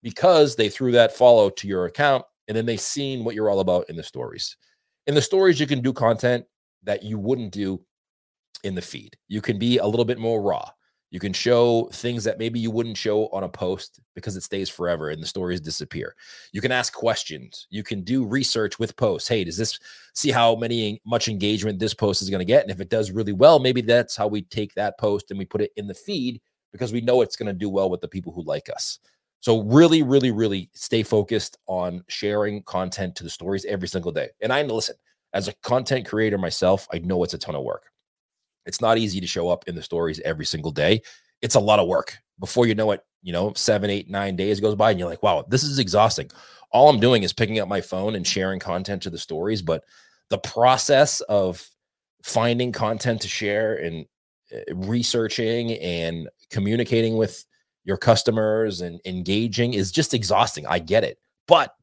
because 0.03 0.57
they 0.57 0.69
threw 0.69 0.93
that 0.93 1.17
follow 1.17 1.51
to 1.51 1.69
your 1.69 1.87
account 1.87 2.25
and 2.49 2.57
then 2.57 2.67
they 2.67 2.77
seen 2.77 3.25
what 3.25 3.35
you're 3.35 3.51
all 3.51 3.61
about 3.61 3.89
in 3.89 3.97
the 3.97 4.03
stories. 4.03 4.57
In 5.07 5.15
the 5.15 5.23
stories, 5.23 5.61
you 5.61 5.67
can 5.67 5.81
do 5.81 5.93
content 5.93 6.45
that 6.87 7.03
you 7.03 7.19
wouldn't 7.19 7.53
do 7.53 7.81
in 8.65 8.75
the 8.75 8.83
feed. 8.83 9.17
You 9.29 9.41
can 9.41 9.59
be 9.59 9.79
a 9.79 9.87
little 9.87 10.05
bit 10.05 10.19
more 10.19 10.43
raw. 10.43 10.71
You 11.11 11.21
can 11.21 11.33
show 11.33 11.89
things 11.93 12.25
that 12.25 12.39
maybe 12.39 12.59
you 12.59 12.71
wouldn't 12.71 12.97
show 12.97 13.29
on 13.29 13.45
a 13.45 13.49
post 13.49 14.01
because 14.15 14.37
it 14.37 14.43
stays 14.43 14.69
forever 14.69 15.11
and 15.11 15.23
the 15.23 15.27
stories 15.27 15.61
disappear. 15.61 16.17
You 16.53 16.61
can 16.61 16.73
ask 16.73 16.93
questions. 16.93 17.69
You 17.71 17.85
can 17.85 18.03
do 18.03 18.27
research 18.27 18.79
with 18.79 18.97
posts. 18.97 19.29
Hey, 19.29 19.45
does 19.45 19.57
this 19.57 19.79
see 20.15 20.31
how 20.31 20.57
many 20.57 21.01
much 21.07 21.29
engagement 21.29 21.79
this 21.79 21.95
post 21.95 22.23
is 22.23 22.31
going 22.31 22.41
to 22.41 22.45
get? 22.45 22.63
And 22.63 22.73
if 22.73 22.81
it 22.81 22.91
does 22.91 23.13
really 23.13 23.33
well, 23.33 23.61
maybe 23.61 23.83
that's 23.83 24.17
how 24.17 24.27
we 24.27 24.43
take 24.43 24.75
that 24.75 24.99
post 24.99 25.31
and 25.31 25.39
we 25.39 25.45
put 25.45 25.61
it 25.61 25.73
in 25.77 25.87
the 25.87 25.95
feed 25.95 26.41
because 26.73 26.93
we 26.93 27.01
know 27.01 27.23
it's 27.23 27.37
going 27.37 27.47
to 27.47 27.53
do 27.53 27.71
well 27.71 27.89
with 27.89 28.01
the 28.01 28.09
people 28.09 28.33
who 28.33 28.43
like 28.43 28.69
us. 28.69 28.99
So 29.41 29.63
really, 29.63 30.03
really, 30.03 30.33
really 30.33 30.71
stay 30.75 31.05
focused 31.05 31.57
on 31.69 32.03
sharing 32.09 32.65
content 32.65 33.15
to 33.17 33.25
the 33.25 33.31
stories 33.31 33.65
every 33.65 33.87
single 33.87 34.11
day. 34.11 34.31
And 34.41 34.53
I 34.53 34.63
listen, 34.63 34.97
as 35.37 35.49
a 35.49 35.55
content 35.63 36.09
creator 36.09 36.39
myself, 36.39 36.89
I 36.91 36.99
know 36.99 37.23
it's 37.23 37.35
a 37.35 37.39
ton 37.39 37.55
of 37.55 37.63
work. 37.63 37.91
It's 38.65 38.81
not 38.81 38.97
easy 38.97 39.21
to 39.21 39.27
show 39.27 39.51
up 39.51 39.69
in 39.69 39.75
the 39.75 39.83
stories 39.83 40.19
every 40.21 40.47
single 40.47 40.71
day. 40.71 41.03
It's 41.43 41.57
a 41.57 41.61
lot 41.61 41.79
of 41.79 41.87
work. 41.87 42.17
Before 42.41 42.67
you 42.67 42.75
know 42.75 42.91
it, 42.93 43.03
you 43.23 43.35
know, 43.35 43.53
seven, 43.55 43.91
eight, 43.91 44.09
nine 44.09 44.35
days 44.35 44.61
goes 44.61 44.77
by, 44.77 44.91
and 44.91 44.99
you're 44.99 45.11
like, 45.11 45.23
wow, 45.23 45.45
this 45.47 45.63
is 45.63 45.79
exhausting. 45.79 46.31
All 46.73 46.89
I'm 46.89 47.01
doing 47.01 47.23
is 47.23 47.35
picking 47.35 47.59
up 47.59 47.69
my 47.69 47.83
phone 47.83 48.15
and 48.15 48.27
sharing 48.27 48.59
content 48.59 49.03
to 49.03 49.11
the 49.11 49.19
stories. 49.19 49.61
But 49.61 49.85
the 50.31 50.39
process 50.39 51.21
of 51.23 51.69
finding 52.23 52.73
content 52.73 53.21
to 53.21 53.29
share 53.29 53.77
and 53.77 54.07
eh, 54.53 54.63
researching 54.75 55.73
and 55.73 56.31
communicating 56.49 57.19
with 57.19 57.45
your 57.85 57.99
customers 57.99 58.81
and 58.81 59.03
engaging 59.05 59.75
is 59.75 59.93
just 59.93 60.15
exhausting. 60.15 60.67
I 60.67 60.79
get 60.79 61.05
it, 61.05 61.19
but 61.47 61.76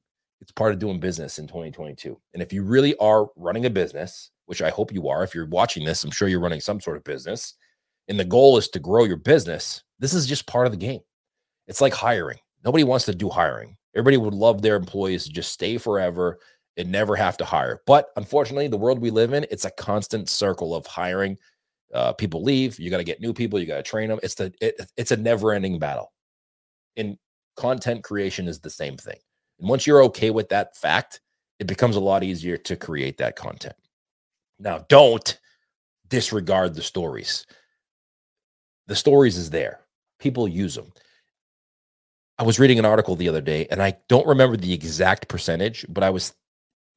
it's 0.43 0.51
part 0.51 0.73
of 0.73 0.79
doing 0.79 0.99
business 0.99 1.39
in 1.39 1.47
2022. 1.47 2.19
And 2.34 2.43
if 2.43 2.51
you 2.51 2.63
really 2.63 2.97
are 2.97 3.27
running 3.38 3.65
a 3.65 3.69
business, 3.69 4.29
which 4.45 4.62
I 4.62 4.71
hope 4.71 4.91
you 4.91 5.08
are, 5.08 5.23
if 5.23 5.34
you're 5.34 5.47
watching 5.47 5.86
this, 5.86 6.03
I'm 6.03 6.12
sure 6.12 6.27
you're 6.27 6.41
running 6.41 6.60
some 6.60 6.82
sort 6.82 6.97
of 6.97 7.06
business, 7.06 7.53
and 8.10 8.19
the 8.19 8.25
goal 8.25 8.58
is 8.58 8.67
to 8.69 8.79
grow 8.79 9.06
your 9.06 9.15
business, 9.15 9.84
this 9.99 10.13
is 10.13 10.27
just 10.27 10.45
part 10.45 10.65
of 10.65 10.73
the 10.73 10.77
game. 10.77 10.99
It's 11.67 11.79
like 11.79 11.93
hiring. 11.93 12.39
Nobody 12.65 12.84
wants 12.84 13.06
to 13.06 13.15
do 13.15 13.29
hiring. 13.29 13.77
Everybody 13.95 14.17
would 14.17 14.34
love 14.34 14.62
their 14.62 14.75
employees 14.75 15.23
to 15.23 15.32
just 15.32 15.53
stay 15.53 15.77
forever 15.77 16.39
and 16.75 16.91
never 16.91 17.15
have 17.15 17.38
to 17.38 17.45
hire. 17.45 17.79
But 17.88 18.08
unfortunately, 18.17 18.67
the 18.67 18.75
world 18.75 18.99
we 18.99 19.12
live 19.12 19.32
in, 19.32 19.45
it's 19.49 19.63
a 19.63 19.71
constant 19.71 20.27
circle 20.27 20.75
of 20.75 20.86
hiring 20.86 21.38
uh, 21.93 22.12
people 22.12 22.43
leave. 22.43 22.77
You 22.79 22.89
got 22.89 22.97
to 22.97 23.06
get 23.06 23.21
new 23.21 23.34
people. 23.34 23.60
You 23.60 23.65
got 23.65 23.77
to 23.77 23.84
train 23.84 24.10
them. 24.10 24.19
It's 24.21 24.36
the 24.36 24.53
it, 24.60 24.75
it's 24.97 25.12
a 25.12 25.17
never 25.17 25.53
ending 25.53 25.79
battle. 25.79 26.12
And 26.97 27.17
content 27.56 28.03
creation 28.03 28.49
is 28.49 28.60
the 28.60 28.69
same 28.69 28.97
thing. 28.97 29.19
And 29.59 29.69
once 29.69 29.87
you're 29.87 30.03
okay 30.05 30.29
with 30.29 30.49
that 30.49 30.75
fact, 30.75 31.21
it 31.59 31.67
becomes 31.67 31.95
a 31.95 32.01
lot 32.01 32.23
easier 32.23 32.57
to 32.57 32.75
create 32.75 33.17
that 33.17 33.35
content. 33.35 33.75
Now, 34.59 34.85
don't 34.89 35.39
disregard 36.09 36.75
the 36.75 36.81
stories. 36.81 37.45
The 38.87 38.95
stories 38.95 39.37
is 39.37 39.49
there. 39.49 39.79
People 40.19 40.47
use 40.47 40.75
them. 40.75 40.91
I 42.37 42.43
was 42.43 42.59
reading 42.59 42.79
an 42.79 42.85
article 42.85 43.15
the 43.15 43.29
other 43.29 43.41
day 43.41 43.67
and 43.69 43.81
I 43.81 43.97
don't 44.09 44.27
remember 44.27 44.57
the 44.57 44.73
exact 44.73 45.27
percentage, 45.27 45.85
but 45.87 46.03
I 46.03 46.09
was 46.09 46.33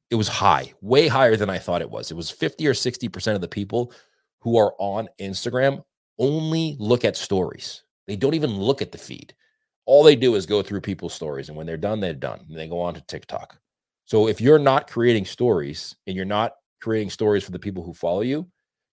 it 0.09 0.15
was 0.15 0.27
high, 0.27 0.73
way 0.81 1.07
higher 1.07 1.35
than 1.35 1.49
I 1.49 1.57
thought 1.57 1.81
it 1.81 1.89
was. 1.89 2.11
It 2.11 2.15
was 2.15 2.29
50 2.29 2.65
or 2.67 2.73
60% 2.73 3.35
of 3.35 3.41
the 3.41 3.47
people 3.47 3.91
who 4.39 4.57
are 4.57 4.73
on 4.79 5.09
Instagram 5.19 5.83
only 6.17 6.77
look 6.79 7.03
at 7.03 7.17
stories. 7.17 7.83
They 8.07 8.15
don't 8.15 8.33
even 8.33 8.57
look 8.57 8.81
at 8.81 8.91
the 8.91 8.97
feed. 8.97 9.33
All 9.87 10.03
they 10.03 10.15
do 10.15 10.35
is 10.35 10.45
go 10.45 10.61
through 10.61 10.81
people's 10.81 11.15
stories. 11.15 11.47
And 11.49 11.57
when 11.57 11.65
they're 11.65 11.77
done, 11.77 11.99
they're 11.99 12.13
done. 12.13 12.45
And 12.47 12.57
they 12.57 12.67
go 12.67 12.79
on 12.79 12.93
to 12.93 13.01
TikTok. 13.01 13.57
So 14.05 14.27
if 14.27 14.39
you're 14.39 14.59
not 14.59 14.87
creating 14.87 15.25
stories 15.25 15.95
and 16.05 16.15
you're 16.15 16.25
not 16.25 16.53
creating 16.81 17.09
stories 17.09 17.43
for 17.43 17.51
the 17.51 17.59
people 17.59 17.83
who 17.83 17.93
follow 17.93 18.21
you, 18.21 18.47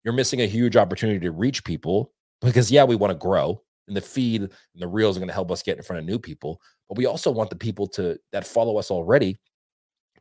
you're 0.05 0.15
missing 0.15 0.41
a 0.41 0.47
huge 0.47 0.77
opportunity 0.77 1.21
to 1.21 1.33
reach 1.33 1.63
people 1.65 2.13
because, 2.41 2.71
yeah, 2.71 2.85
we 2.85 2.97
want 2.97 3.11
to 3.11 3.19
grow 3.19 3.61
and 3.89 3.97
the 3.97 4.01
feed 4.01 4.43
and 4.43 4.51
the 4.77 4.89
reels 4.89 5.17
are 5.17 5.21
going 5.21 5.29
to 5.29 5.35
help 5.35 5.51
us 5.51 5.63
get 5.63 5.77
in 5.77 5.83
front 5.83 6.01
of 6.01 6.07
new 6.07 6.19
people. 6.19 6.61
But 6.89 6.99
we 6.99 7.07
also 7.07 7.31
want 7.31 7.51
the 7.51 7.57
people 7.57 7.87
to 7.89 8.19
that 8.33 8.47
follow 8.47 8.79
us 8.79 8.91
already 8.91 9.37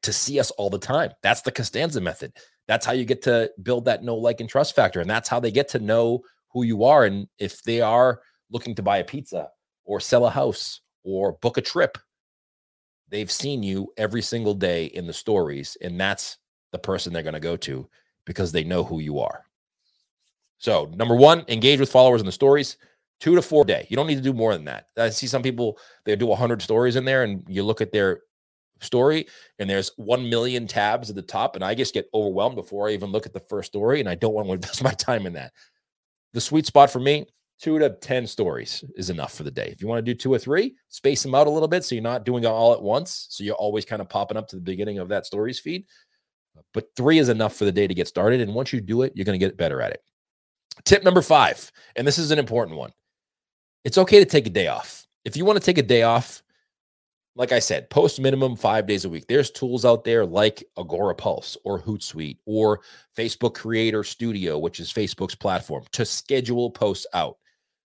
to 0.01 0.13
see 0.13 0.39
us 0.39 0.51
all 0.51 0.69
the 0.69 0.79
time. 0.79 1.11
That's 1.21 1.41
the 1.41 1.51
Costanza 1.51 2.01
method. 2.01 2.33
That's 2.67 2.85
how 2.85 2.93
you 2.93 3.05
get 3.05 3.21
to 3.23 3.51
build 3.61 3.85
that 3.85 4.03
know, 4.03 4.15
like, 4.15 4.39
and 4.41 4.49
trust 4.49 4.75
factor. 4.75 5.01
And 5.01 5.09
that's 5.09 5.29
how 5.29 5.39
they 5.39 5.51
get 5.51 5.69
to 5.69 5.79
know 5.79 6.21
who 6.51 6.63
you 6.63 6.83
are. 6.83 7.05
And 7.05 7.27
if 7.39 7.63
they 7.63 7.81
are 7.81 8.21
looking 8.51 8.75
to 8.75 8.83
buy 8.83 8.97
a 8.97 9.03
pizza 9.03 9.49
or 9.85 9.99
sell 9.99 10.25
a 10.25 10.29
house 10.29 10.81
or 11.03 11.33
book 11.33 11.57
a 11.57 11.61
trip, 11.61 11.97
they've 13.09 13.31
seen 13.31 13.63
you 13.63 13.91
every 13.97 14.21
single 14.21 14.53
day 14.53 14.85
in 14.85 15.07
the 15.07 15.13
stories. 15.13 15.77
And 15.81 15.99
that's 15.99 16.37
the 16.71 16.79
person 16.79 17.13
they're 17.13 17.23
going 17.23 17.33
to 17.33 17.39
go 17.39 17.57
to 17.57 17.89
because 18.25 18.51
they 18.51 18.63
know 18.63 18.83
who 18.83 18.99
you 18.99 19.19
are. 19.19 19.45
So, 20.57 20.89
number 20.95 21.15
one, 21.15 21.43
engage 21.49 21.79
with 21.79 21.91
followers 21.91 22.21
in 22.21 22.25
the 22.25 22.31
stories. 22.31 22.77
two 23.19 23.35
to 23.35 23.41
four 23.41 23.63
day. 23.63 23.85
You 23.89 23.95
don't 23.95 24.07
need 24.07 24.15
to 24.15 24.21
do 24.21 24.33
more 24.33 24.53
than 24.53 24.65
that. 24.65 24.87
I 24.97 25.09
see 25.09 25.27
some 25.27 25.43
people 25.43 25.77
they 26.05 26.15
do 26.15 26.25
100 26.25 26.61
stories 26.61 26.95
in 26.95 27.05
there, 27.05 27.23
and 27.23 27.43
you 27.47 27.63
look 27.63 27.81
at 27.81 27.91
their 27.91 28.21
story, 28.81 29.27
and 29.59 29.69
there's 29.69 29.91
1 29.97 30.29
million 30.29 30.67
tabs 30.67 31.09
at 31.09 31.15
the 31.15 31.21
top, 31.21 31.55
and 31.55 31.63
I 31.63 31.73
just 31.73 31.93
get 31.93 32.09
overwhelmed 32.13 32.55
before 32.55 32.89
I 32.89 32.93
even 32.93 33.11
look 33.11 33.25
at 33.25 33.33
the 33.33 33.39
first 33.39 33.71
story, 33.71 33.99
and 33.99 34.09
I 34.09 34.15
don't 34.15 34.33
want 34.33 34.47
to 34.47 34.53
invest 34.53 34.83
my 34.83 34.91
time 34.91 35.25
in 35.25 35.33
that. 35.33 35.53
The 36.33 36.41
sweet 36.41 36.65
spot 36.65 36.91
for 36.91 36.99
me, 36.99 37.25
two 37.59 37.79
to 37.79 37.89
10 37.89 38.27
stories 38.27 38.83
is 38.95 39.09
enough 39.09 39.33
for 39.33 39.43
the 39.43 39.51
day. 39.51 39.69
If 39.71 39.81
you 39.81 39.87
want 39.87 40.05
to 40.05 40.13
do 40.13 40.17
two 40.17 40.33
or 40.33 40.39
three, 40.39 40.75
space 40.89 41.23
them 41.23 41.35
out 41.35 41.47
a 41.47 41.49
little 41.49 41.67
bit 41.67 41.83
so 41.83 41.95
you're 41.95 42.03
not 42.03 42.25
doing 42.25 42.43
it 42.43 42.47
all 42.47 42.73
at 42.73 42.81
once. 42.81 43.27
So 43.29 43.43
you're 43.43 43.55
always 43.55 43.85
kind 43.85 44.01
of 44.01 44.09
popping 44.09 44.37
up 44.37 44.47
to 44.49 44.55
the 44.55 44.61
beginning 44.61 44.99
of 44.99 45.09
that 45.09 45.25
stories 45.25 45.59
feed. 45.59 45.85
But 46.73 46.89
three 46.95 47.19
is 47.19 47.29
enough 47.29 47.55
for 47.55 47.65
the 47.65 47.71
day 47.71 47.87
to 47.87 47.93
get 47.93 48.07
started. 48.07 48.41
And 48.41 48.53
once 48.53 48.73
you 48.73 48.81
do 48.81 49.01
it, 49.01 49.13
you're 49.15 49.25
going 49.25 49.39
to 49.39 49.45
get 49.45 49.57
better 49.57 49.81
at 49.81 49.91
it. 49.91 50.01
Tip 50.85 51.03
number 51.03 51.21
five, 51.21 51.71
and 51.95 52.05
this 52.05 52.17
is 52.17 52.31
an 52.31 52.39
important 52.39 52.77
one 52.77 52.91
it's 53.83 53.97
okay 53.97 54.19
to 54.19 54.25
take 54.25 54.47
a 54.47 54.49
day 54.49 54.67
off. 54.67 55.05
If 55.25 55.37
you 55.37 55.45
want 55.45 55.59
to 55.59 55.65
take 55.65 55.77
a 55.77 55.83
day 55.83 56.03
off, 56.03 56.41
like 57.35 57.51
I 57.51 57.59
said, 57.59 57.89
post 57.89 58.19
minimum 58.19 58.55
five 58.55 58.85
days 58.85 59.05
a 59.05 59.09
week. 59.09 59.25
There's 59.27 59.49
tools 59.49 59.85
out 59.85 60.03
there 60.03 60.25
like 60.25 60.63
Agorapulse 60.77 61.57
or 61.65 61.81
Hootsuite 61.81 62.37
or 62.45 62.81
Facebook 63.17 63.55
Creator 63.55 64.03
Studio, 64.03 64.59
which 64.59 64.79
is 64.79 64.93
Facebook's 64.93 65.35
platform, 65.35 65.83
to 65.93 66.05
schedule 66.05 66.69
posts 66.69 67.07
out. 67.13 67.37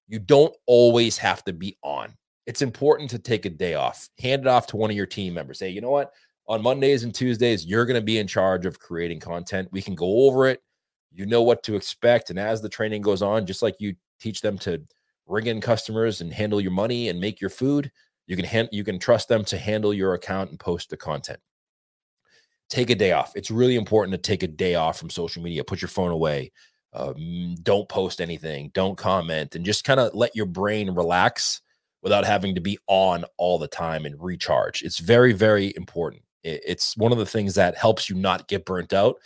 You 0.09 0.18
don't 0.18 0.55
always 0.66 1.18
have 1.18 1.44
to 1.44 1.53
be 1.53 1.77
on. 1.83 2.14
It's 2.47 2.62
important 2.62 3.11
to 3.11 3.18
take 3.18 3.44
a 3.44 3.51
day 3.51 3.75
off. 3.75 4.09
Hand 4.18 4.42
it 4.42 4.49
off 4.49 4.66
to 4.68 4.77
one 4.77 4.90
of 4.90 4.97
your 4.97 5.07
team 5.07 5.35
members. 5.35 5.59
Say, 5.59 5.68
you 5.68 5.83
know 5.83 5.90
what? 5.90 6.12
On 6.49 6.62
Mondays 6.62 7.05
and 7.05 7.14
Tuesdays, 7.14 7.66
you're 7.66 7.85
going 7.85 8.01
to 8.01 8.05
be 8.05 8.18
in 8.18 8.27
charge 8.27 8.64
of 8.64 8.79
creating 8.79 9.21
content. 9.21 9.68
We 9.71 9.83
can 9.83 9.94
go 9.94 10.27
over 10.27 10.47
it. 10.47 10.62
You 11.12 11.27
know 11.27 11.42
what 11.42 11.62
to 11.64 11.77
expect. 11.77 12.31
And 12.31 12.38
as 12.38 12.62
the 12.62 12.68
training 12.71 13.03
goes 13.03 13.21
on, 13.21 13.44
just 13.44 13.62
like 13.62 13.77
you 13.79 13.94
teach 14.18 14.40
them 14.40 14.57
to 14.59 14.83
ring 15.27 15.47
in 15.47 15.61
customers 15.61 16.23
and 16.23 16.33
handle 16.33 16.61
your 16.61 16.73
money 16.73 17.11
and 17.11 17.21
make 17.21 17.38
your 17.38 17.51
food, 17.51 17.90
you 18.27 18.35
can 18.35 18.47
hand, 18.47 18.71
you 18.73 18.83
can 18.83 18.99
trust 18.99 19.29
them 19.29 19.44
to 19.44 19.59
handle 19.59 19.92
your 19.92 20.14
account 20.14 20.51
and 20.51 20.59
post 20.59 20.88
the 20.88 20.97
content. 20.97 21.40
Take 22.71 22.88
a 22.88 22.94
day 22.94 23.12
off. 23.12 23.33
It's 23.35 23.51
really 23.51 23.77
important 23.77 24.12
to 24.12 24.18
take 24.18 24.42
a 24.42 24.49
day 24.49 24.75
off 24.75 24.99
from 24.99 25.11
social 25.11 25.42
media. 25.42 25.64
Put 25.64 25.83
your 25.83 25.88
phone 25.88 26.12
away. 26.12 26.53
Um, 26.92 27.55
don't 27.62 27.88
post 27.88 28.20
anything. 28.20 28.70
Don't 28.74 28.96
comment, 28.96 29.55
and 29.55 29.64
just 29.64 29.85
kind 29.85 30.01
of 30.01 30.14
let 30.14 30.35
your 30.35 30.46
brain 30.46 30.90
relax 30.90 31.61
without 32.03 32.24
having 32.24 32.55
to 32.55 32.61
be 32.61 32.79
on 32.87 33.24
all 33.37 33.59
the 33.59 33.68
time 33.68 34.07
and 34.07 34.22
recharge. 34.22 34.83
It's 34.83 34.98
very, 34.98 35.33
very 35.33 35.72
important. 35.77 36.22
It's 36.44 36.96
one 36.96 37.12
of 37.12 37.18
the 37.18 37.27
things 37.27 37.55
that 37.57 37.77
helps 37.77 38.09
you 38.09 38.16
not 38.16 38.48
get 38.48 38.64
burnt 38.64 38.92
out 38.92 39.16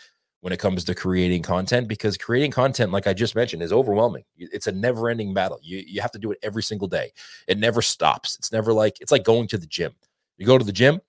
when 0.42 0.52
it 0.52 0.58
comes 0.58 0.84
to 0.84 0.94
creating 0.94 1.40
content 1.42 1.86
because 1.86 2.16
creating 2.16 2.50
content 2.50 2.90
like 2.90 3.06
i 3.06 3.14
just 3.14 3.36
mentioned 3.36 3.62
is 3.62 3.72
overwhelming 3.72 4.24
it's 4.36 4.66
a 4.66 4.72
never 4.72 5.08
ending 5.08 5.32
battle 5.32 5.58
you, 5.62 5.82
you 5.86 6.00
have 6.00 6.10
to 6.10 6.18
do 6.18 6.32
it 6.32 6.38
every 6.42 6.62
single 6.62 6.88
day 6.88 7.12
it 7.48 7.58
never 7.58 7.80
stops 7.80 8.34
it's 8.36 8.52
never 8.52 8.72
like 8.72 9.00
it's 9.00 9.12
like 9.12 9.22
going 9.22 9.46
to 9.46 9.56
the 9.56 9.66
gym 9.66 9.92
you 10.36 10.44
go 10.44 10.58
to 10.58 10.64
the 10.64 10.72
gym 10.72 11.00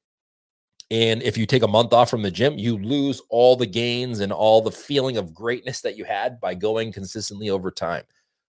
and 0.94 1.22
if 1.24 1.38
you 1.38 1.46
take 1.46 1.64
a 1.64 1.68
month 1.68 1.92
off 1.92 2.10
from 2.10 2.22
the 2.22 2.32
gym 2.32 2.58
you 2.58 2.78
lose 2.78 3.22
all 3.30 3.56
the 3.56 3.66
gains 3.66 4.20
and 4.22 4.32
all 4.32 4.62
the 4.62 4.72
feeling 4.72 5.18
of 5.18 5.34
greatness 5.34 5.82
that 5.82 5.98
you 5.98 6.06
had 6.06 6.40
by 6.40 6.54
going 6.54 6.92
consistently 6.92 7.50
over 7.50 7.70
time 7.70 8.04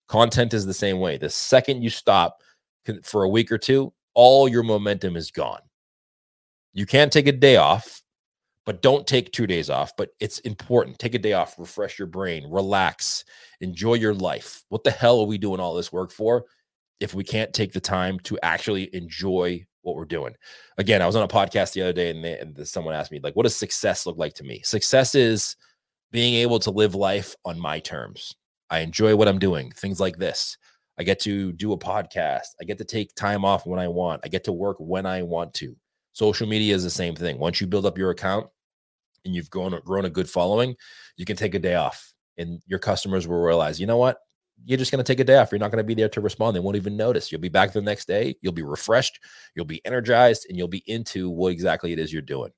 content 0.08 0.54
is 0.54 0.66
the 0.66 0.74
same 0.74 1.00
way 1.00 1.16
the 1.16 1.28
second 1.30 1.82
you 1.82 1.90
stop 1.90 2.40
for 3.02 3.24
a 3.24 3.28
week 3.28 3.50
or 3.50 3.58
two 3.58 3.92
all 4.14 4.48
your 4.48 4.62
momentum 4.62 5.16
is 5.16 5.30
gone 5.30 5.62
you 6.72 6.86
can't 6.86 7.12
take 7.12 7.26
a 7.26 7.32
day 7.32 7.56
off 7.56 8.02
but 8.66 8.82
don't 8.82 9.06
take 9.06 9.30
two 9.30 9.46
days 9.46 9.68
off. 9.68 9.92
But 9.96 10.10
it's 10.20 10.38
important. 10.40 10.98
Take 10.98 11.14
a 11.14 11.18
day 11.18 11.34
off, 11.34 11.58
refresh 11.58 11.98
your 11.98 12.08
brain, 12.08 12.50
relax, 12.50 13.24
enjoy 13.60 13.94
your 13.94 14.14
life. 14.14 14.62
What 14.68 14.84
the 14.84 14.90
hell 14.90 15.20
are 15.20 15.26
we 15.26 15.38
doing 15.38 15.60
all 15.60 15.74
this 15.74 15.92
work 15.92 16.10
for 16.10 16.44
if 17.00 17.14
we 17.14 17.24
can't 17.24 17.52
take 17.52 17.72
the 17.72 17.80
time 17.80 18.18
to 18.20 18.38
actually 18.42 18.94
enjoy 18.94 19.66
what 19.84 19.96
we're 19.96 20.04
doing? 20.04 20.34
Again, 20.78 21.00
I 21.00 21.06
was 21.06 21.16
on 21.16 21.22
a 21.22 21.28
podcast 21.28 21.72
the 21.72 21.82
other 21.82 21.92
day 21.92 22.10
and, 22.10 22.24
they, 22.24 22.38
and 22.38 22.66
someone 22.66 22.94
asked 22.94 23.12
me, 23.12 23.20
like, 23.22 23.36
what 23.36 23.44
does 23.44 23.56
success 23.56 24.06
look 24.06 24.18
like 24.18 24.34
to 24.34 24.44
me? 24.44 24.60
Success 24.64 25.14
is 25.14 25.56
being 26.10 26.34
able 26.34 26.58
to 26.60 26.70
live 26.70 26.94
life 26.94 27.34
on 27.44 27.58
my 27.58 27.78
terms. 27.78 28.34
I 28.70 28.80
enjoy 28.80 29.14
what 29.14 29.28
I'm 29.28 29.38
doing, 29.38 29.70
things 29.70 30.00
like 30.00 30.16
this. 30.16 30.58
I 30.98 31.04
get 31.04 31.20
to 31.20 31.52
do 31.52 31.72
a 31.72 31.78
podcast. 31.78 32.48
I 32.60 32.64
get 32.64 32.78
to 32.78 32.84
take 32.84 33.14
time 33.14 33.44
off 33.44 33.66
when 33.66 33.78
I 33.78 33.88
want. 33.88 34.22
I 34.24 34.28
get 34.28 34.44
to 34.44 34.52
work 34.52 34.76
when 34.78 35.06
I 35.06 35.22
want 35.22 35.54
to. 35.54 35.76
Social 36.12 36.46
media 36.46 36.74
is 36.74 36.84
the 36.84 36.90
same 36.90 37.14
thing. 37.14 37.38
Once 37.38 37.60
you 37.60 37.66
build 37.66 37.86
up 37.86 37.98
your 37.98 38.10
account, 38.10 38.46
and 39.24 39.34
you've 39.34 39.50
grown 39.50 39.78
grown 39.84 40.04
a 40.04 40.10
good 40.10 40.28
following, 40.28 40.76
you 41.16 41.24
can 41.24 41.36
take 41.36 41.54
a 41.54 41.58
day 41.58 41.74
off, 41.74 42.12
and 42.36 42.60
your 42.66 42.78
customers 42.78 43.26
will 43.26 43.40
realize, 43.40 43.80
you 43.80 43.86
know 43.86 43.96
what, 43.96 44.18
you're 44.64 44.78
just 44.78 44.90
going 44.90 45.02
to 45.02 45.12
take 45.12 45.20
a 45.20 45.24
day 45.24 45.36
off. 45.36 45.52
You're 45.52 45.58
not 45.58 45.70
going 45.70 45.82
to 45.82 45.84
be 45.84 45.94
there 45.94 46.08
to 46.08 46.20
respond. 46.20 46.56
They 46.56 46.60
won't 46.60 46.76
even 46.76 46.96
notice. 46.96 47.30
You'll 47.30 47.40
be 47.40 47.48
back 47.48 47.72
the 47.72 47.82
next 47.82 48.06
day. 48.06 48.34
You'll 48.40 48.52
be 48.52 48.62
refreshed. 48.62 49.20
You'll 49.54 49.64
be 49.64 49.84
energized, 49.84 50.46
and 50.48 50.56
you'll 50.56 50.68
be 50.68 50.82
into 50.86 51.30
what 51.30 51.52
exactly 51.52 51.92
it 51.92 51.98
is 51.98 52.12
you're 52.12 52.22
doing. 52.22 52.50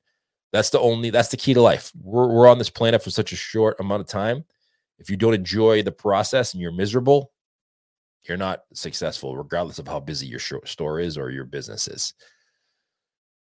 That's 0.53 0.71
the 0.71 0.81
only. 0.81 1.11
That's 1.11 1.29
the 1.29 1.37
key 1.37 1.55
to 1.55 1.61
life. 1.61 1.93
We're 2.01 2.29
we're 2.29 2.49
on 2.49 2.59
this 2.59 2.71
planet 2.71 3.03
for 3.03 3.11
such 3.11 3.33
a 3.33 3.37
short 3.37 3.79
amount 3.81 4.01
of 4.03 4.09
time. 4.09 4.45
If 4.99 5.11
you 5.11 5.17
don't 5.17 5.35
enjoy 5.35 5.83
the 5.83 5.93
process 5.93 6.55
and 6.55 6.61
you're 6.61 6.73
miserable, 6.73 7.33
you're 8.29 8.39
not 8.39 8.63
successful, 8.73 9.37
regardless 9.37 9.79
of 9.79 9.87
how 9.87 10.01
busy 10.01 10.27
your 10.27 10.41
store 10.65 11.01
is 11.01 11.19
or 11.19 11.31
your 11.31 11.45
business 11.45 11.89
is. 11.89 12.15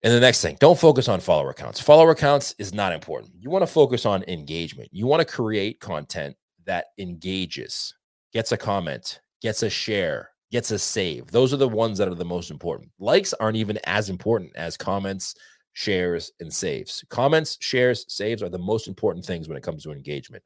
And 0.03 0.13
the 0.13 0.21
next 0.21 0.41
thing, 0.41 0.57
don't 0.59 0.79
focus 0.79 1.09
on 1.09 1.21
follower 1.21 1.51
accounts. 1.51 1.81
Follower 1.81 2.11
accounts 2.11 2.55
is 2.59 2.75
not 2.75 2.93
important. 2.93 3.33
You 3.39 3.51
want 3.51 3.63
to 3.63 3.69
focus 3.69 4.05
on 4.05 4.25
engagement. 4.25 4.89
You 4.93 5.07
want 5.07 5.21
to 5.21 5.33
create 5.33 5.79
content 5.79 6.37
that 6.65 6.87
engages, 6.99 7.95
gets 8.33 8.53
a 8.53 8.57
comment, 8.57 9.21
gets 9.41 9.63
a 9.63 9.71
share, 9.71 10.31
gets 10.51 10.71
a 10.71 10.79
save. 10.79 11.31
Those 11.31 11.53
are 11.53 11.59
the 11.59 11.69
ones 11.69 11.99
that 11.99 12.09
are 12.09 12.15
the 12.15 12.25
most 12.25 12.51
important. 12.51 12.91
Likes 12.99 13.33
aren't 13.35 13.57
even 13.57 13.79
as 13.85 14.11
important 14.11 14.53
as 14.57 14.77
comments, 14.77 15.35
shares, 15.73 16.33
and 16.41 16.53
saves. 16.53 17.05
Comments, 17.09 17.57
shares, 17.61 18.05
saves 18.09 18.43
are 18.43 18.49
the 18.49 18.59
most 18.59 18.89
important 18.89 19.25
things 19.25 19.49
when 19.49 19.57
it 19.57 19.63
comes 19.63 19.83
to 19.85 19.93
engagement. 19.93 20.43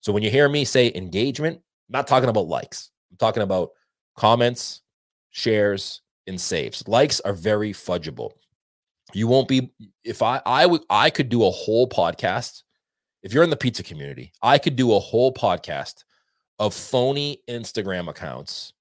So 0.00 0.12
when 0.12 0.22
you 0.22 0.30
hear 0.30 0.48
me 0.48 0.64
say 0.64 0.92
engagement, 0.94 1.56
I'm 1.56 1.92
not 1.92 2.06
talking 2.06 2.28
about 2.28 2.46
likes. 2.46 2.90
I'm 3.10 3.16
talking 3.16 3.42
about 3.42 3.70
comments, 4.16 4.82
shares, 5.30 6.02
and 6.26 6.40
saves. 6.40 6.86
Likes 6.86 7.20
are 7.20 7.32
very 7.32 7.72
fudgeable 7.72 8.32
you 9.14 9.26
won't 9.26 9.48
be 9.48 9.72
if 10.04 10.22
i 10.22 10.40
i 10.44 10.66
would 10.66 10.82
i 10.90 11.10
could 11.10 11.28
do 11.28 11.44
a 11.44 11.50
whole 11.50 11.88
podcast 11.88 12.62
if 13.22 13.32
you're 13.32 13.44
in 13.44 13.50
the 13.50 13.56
pizza 13.56 13.82
community 13.82 14.32
i 14.42 14.58
could 14.58 14.76
do 14.76 14.94
a 14.94 14.98
whole 14.98 15.32
podcast 15.32 16.04
of 16.58 16.74
phony 16.74 17.42
instagram 17.48 18.08
accounts 18.08 18.72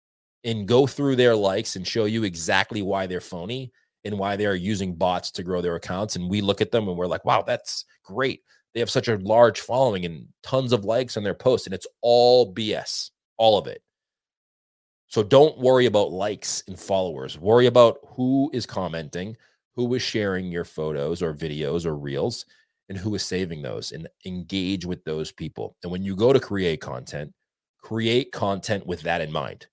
and 0.43 0.67
go 0.67 0.87
through 0.87 1.15
their 1.15 1.35
likes 1.35 1.75
and 1.75 1.87
show 1.87 2.05
you 2.05 2.23
exactly 2.23 2.81
why 2.81 3.05
they're 3.05 3.21
phony 3.21 3.71
and 4.05 4.17
why 4.17 4.35
they're 4.35 4.55
using 4.55 4.95
bots 4.95 5.31
to 5.31 5.43
grow 5.43 5.61
their 5.61 5.75
accounts 5.75 6.15
and 6.15 6.29
we 6.29 6.41
look 6.41 6.61
at 6.61 6.71
them 6.71 6.87
and 6.87 6.97
we're 6.97 7.07
like 7.07 7.25
wow 7.25 7.41
that's 7.41 7.85
great. 8.03 8.41
They 8.73 8.79
have 8.79 8.89
such 8.89 9.07
a 9.07 9.17
large 9.17 9.59
following 9.61 10.05
and 10.05 10.27
tons 10.43 10.71
of 10.71 10.85
likes 10.85 11.17
on 11.17 11.23
their 11.23 11.33
posts 11.33 11.67
and 11.67 11.73
it's 11.73 11.87
all 12.01 12.53
bs 12.53 13.11
all 13.37 13.57
of 13.57 13.67
it. 13.67 13.81
So 15.07 15.23
don't 15.23 15.57
worry 15.57 15.85
about 15.85 16.11
likes 16.11 16.63
and 16.67 16.79
followers. 16.79 17.39
Worry 17.39 17.67
about 17.67 17.97
who 18.07 18.49
is 18.53 18.65
commenting 18.65 19.37
who 19.77 19.93
is 19.93 20.01
sharing 20.01 20.51
your 20.51 20.65
photos 20.65 21.21
or 21.21 21.35
videos 21.35 21.85
or 21.85 21.95
reels 21.95 22.45
and 22.89 22.97
who 22.97 23.13
is 23.13 23.23
saving 23.23 23.61
those 23.61 23.91
and 23.91 24.07
engage 24.25 24.85
with 24.85 25.03
those 25.03 25.31
people. 25.31 25.77
And 25.83 25.91
when 25.91 26.01
you 26.01 26.15
go 26.15 26.33
to 26.33 26.39
create 26.39 26.81
content, 26.81 27.31
create 27.87 28.33
content 28.33 28.85
with 28.85 29.03
that 29.03 29.21
in 29.21 29.31
mind. 29.31 29.65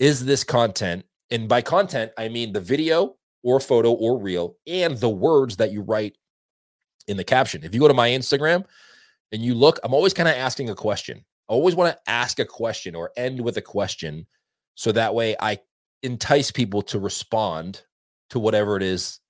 Is 0.00 0.24
this 0.24 0.42
content, 0.42 1.04
and 1.30 1.48
by 1.48 1.62
content, 1.62 2.10
I 2.18 2.28
mean 2.28 2.52
the 2.52 2.60
video 2.60 3.14
or 3.44 3.60
photo 3.60 3.92
or 3.92 4.18
reel 4.18 4.56
and 4.66 4.98
the 4.98 5.08
words 5.08 5.56
that 5.58 5.70
you 5.70 5.82
write 5.82 6.18
in 7.06 7.16
the 7.16 7.22
caption. 7.22 7.62
If 7.62 7.72
you 7.72 7.78
go 7.78 7.86
to 7.86 7.94
my 7.94 8.08
Instagram 8.08 8.64
and 9.30 9.40
you 9.40 9.54
look, 9.54 9.78
I'm 9.84 9.94
always 9.94 10.12
kind 10.12 10.28
of 10.28 10.34
asking 10.34 10.68
a 10.68 10.74
question. 10.74 11.24
I 11.48 11.52
always 11.52 11.76
want 11.76 11.94
to 11.94 12.10
ask 12.10 12.40
a 12.40 12.44
question 12.44 12.96
or 12.96 13.12
end 13.16 13.40
with 13.40 13.56
a 13.56 13.62
question 13.62 14.26
so 14.74 14.90
that 14.90 15.14
way 15.14 15.36
I 15.38 15.60
entice 16.02 16.50
people 16.50 16.82
to 16.82 16.98
respond 16.98 17.82
to 18.30 18.40
whatever 18.40 18.76
it 18.76 18.82
is 18.82 19.20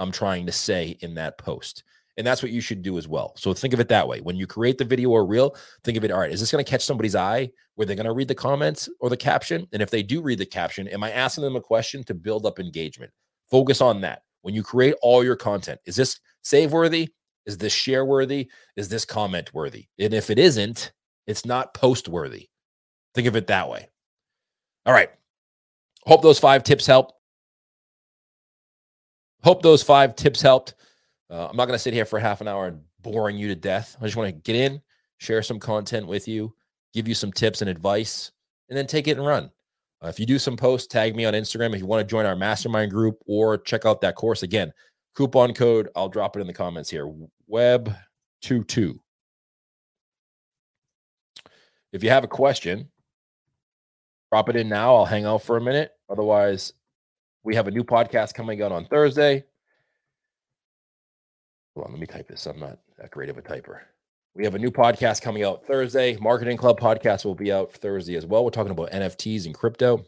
I'm 0.00 0.10
trying 0.10 0.46
to 0.46 0.52
say 0.52 0.96
in 0.98 1.14
that 1.14 1.38
post. 1.38 1.84
And 2.18 2.26
that's 2.26 2.42
what 2.42 2.50
you 2.50 2.60
should 2.60 2.82
do 2.82 2.98
as 2.98 3.06
well. 3.06 3.32
So 3.36 3.54
think 3.54 3.72
of 3.72 3.80
it 3.80 3.88
that 3.88 4.06
way. 4.06 4.20
When 4.20 4.36
you 4.36 4.46
create 4.46 4.76
the 4.76 4.84
video 4.84 5.10
or 5.10 5.24
reel, 5.24 5.56
think 5.84 5.96
of 5.96 6.04
it, 6.04 6.10
all 6.10 6.18
right, 6.18 6.32
is 6.32 6.40
this 6.40 6.50
going 6.50 6.64
to 6.64 6.70
catch 6.70 6.84
somebody's 6.84 7.14
eye 7.14 7.48
Were 7.76 7.84
they're 7.84 7.94
going 7.94 8.06
to 8.06 8.12
read 8.12 8.26
the 8.26 8.34
comments 8.34 8.88
or 9.00 9.08
the 9.08 9.16
caption? 9.16 9.68
And 9.72 9.80
if 9.80 9.88
they 9.88 10.02
do 10.02 10.20
read 10.20 10.40
the 10.40 10.44
caption, 10.44 10.88
am 10.88 11.04
I 11.04 11.12
asking 11.12 11.44
them 11.44 11.54
a 11.54 11.60
question 11.60 12.02
to 12.04 12.14
build 12.14 12.44
up 12.44 12.58
engagement? 12.58 13.12
Focus 13.48 13.80
on 13.80 14.00
that. 14.00 14.22
When 14.42 14.52
you 14.52 14.64
create 14.64 14.96
all 15.00 15.22
your 15.22 15.36
content, 15.36 15.80
is 15.86 15.94
this 15.94 16.18
save 16.42 16.72
worthy? 16.72 17.08
Is 17.46 17.56
this 17.56 17.72
share 17.72 18.04
worthy? 18.04 18.50
Is 18.76 18.88
this 18.88 19.04
comment 19.04 19.54
worthy? 19.54 19.86
And 19.98 20.12
if 20.12 20.28
it 20.28 20.38
isn't, 20.38 20.92
it's 21.26 21.46
not 21.46 21.72
post 21.72 22.08
worthy. 22.08 22.48
Think 23.14 23.28
of 23.28 23.36
it 23.36 23.46
that 23.46 23.70
way. 23.70 23.88
All 24.84 24.92
right. 24.92 25.10
Hope 26.04 26.22
those 26.22 26.38
five 26.38 26.64
tips 26.64 26.86
helped. 26.86 27.12
Hope 29.42 29.62
those 29.62 29.82
five 29.82 30.16
tips 30.16 30.42
helped. 30.42 30.74
Uh, 31.30 31.46
I'm 31.48 31.56
not 31.56 31.66
going 31.66 31.74
to 31.74 31.78
sit 31.78 31.94
here 31.94 32.04
for 32.04 32.18
half 32.18 32.40
an 32.40 32.48
hour 32.48 32.66
and 32.66 32.80
boring 33.00 33.36
you 33.36 33.48
to 33.48 33.54
death. 33.54 33.96
I 34.00 34.04
just 34.04 34.16
want 34.16 34.28
to 34.28 34.40
get 34.40 34.56
in, 34.56 34.80
share 35.18 35.42
some 35.42 35.58
content 35.58 36.06
with 36.06 36.26
you, 36.26 36.54
give 36.94 37.06
you 37.06 37.14
some 37.14 37.32
tips 37.32 37.60
and 37.60 37.70
advice, 37.70 38.32
and 38.68 38.76
then 38.76 38.86
take 38.86 39.08
it 39.08 39.16
and 39.18 39.26
run. 39.26 39.50
Uh, 40.02 40.08
if 40.08 40.20
you 40.20 40.26
do 40.26 40.38
some 40.38 40.56
posts, 40.56 40.86
tag 40.86 41.16
me 41.16 41.24
on 41.24 41.34
Instagram 41.34 41.74
if 41.74 41.80
you 41.80 41.86
want 41.86 42.00
to 42.00 42.10
join 42.10 42.24
our 42.24 42.36
mastermind 42.36 42.90
group 42.90 43.18
or 43.26 43.58
check 43.58 43.84
out 43.84 44.00
that 44.00 44.14
course. 44.14 44.42
Again, 44.42 44.72
coupon 45.14 45.52
code, 45.52 45.88
I'll 45.96 46.08
drop 46.08 46.36
it 46.36 46.40
in 46.40 46.46
the 46.46 46.52
comments 46.52 46.88
here 46.88 47.12
Web22. 47.50 48.98
If 51.92 52.04
you 52.04 52.10
have 52.10 52.24
a 52.24 52.28
question, 52.28 52.88
drop 54.30 54.48
it 54.48 54.56
in 54.56 54.68
now. 54.68 54.94
I'll 54.94 55.04
hang 55.04 55.24
out 55.24 55.42
for 55.42 55.56
a 55.56 55.60
minute. 55.60 55.92
Otherwise, 56.08 56.74
we 57.42 57.54
have 57.54 57.66
a 57.66 57.70
new 57.70 57.82
podcast 57.82 58.34
coming 58.34 58.62
out 58.62 58.72
on 58.72 58.84
Thursday. 58.86 59.44
Hold 61.78 61.86
on, 61.86 61.92
let 61.92 62.00
me 62.00 62.08
type 62.08 62.26
this. 62.26 62.46
I'm 62.46 62.58
not 62.58 62.80
that 62.98 63.12
great 63.12 63.28
of 63.28 63.38
a 63.38 63.42
typer. 63.42 63.78
We 64.34 64.42
have 64.42 64.56
a 64.56 64.58
new 64.58 64.72
podcast 64.72 65.22
coming 65.22 65.44
out 65.44 65.64
Thursday. 65.64 66.16
Marketing 66.16 66.56
Club 66.56 66.80
podcast 66.80 67.24
will 67.24 67.36
be 67.36 67.52
out 67.52 67.72
Thursday 67.72 68.16
as 68.16 68.26
well. 68.26 68.44
We're 68.44 68.50
talking 68.50 68.72
about 68.72 68.90
NFTs 68.90 69.46
and 69.46 69.54
crypto. 69.54 70.04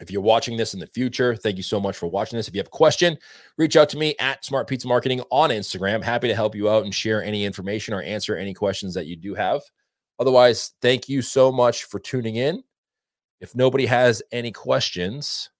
If 0.00 0.12
you're 0.12 0.22
watching 0.22 0.56
this 0.56 0.74
in 0.74 0.80
the 0.80 0.86
future, 0.86 1.34
thank 1.34 1.56
you 1.56 1.64
so 1.64 1.80
much 1.80 1.96
for 1.96 2.06
watching 2.06 2.36
this. 2.36 2.46
If 2.46 2.54
you 2.54 2.60
have 2.60 2.68
a 2.68 2.70
question, 2.70 3.18
reach 3.58 3.76
out 3.76 3.88
to 3.88 3.98
me 3.98 4.14
at 4.20 4.44
Smart 4.44 4.68
Pizza 4.68 4.86
Marketing 4.86 5.20
on 5.32 5.50
Instagram. 5.50 6.04
Happy 6.04 6.28
to 6.28 6.36
help 6.36 6.54
you 6.54 6.70
out 6.70 6.84
and 6.84 6.94
share 6.94 7.20
any 7.20 7.44
information 7.44 7.94
or 7.94 8.02
answer 8.02 8.36
any 8.36 8.54
questions 8.54 8.94
that 8.94 9.06
you 9.06 9.16
do 9.16 9.34
have. 9.34 9.60
Otherwise, 10.20 10.74
thank 10.82 11.08
you 11.08 11.20
so 11.20 11.50
much 11.50 11.82
for 11.82 11.98
tuning 11.98 12.36
in. 12.36 12.62
If 13.40 13.56
nobody 13.56 13.86
has 13.86 14.22
any 14.30 14.52
questions, 14.52 15.50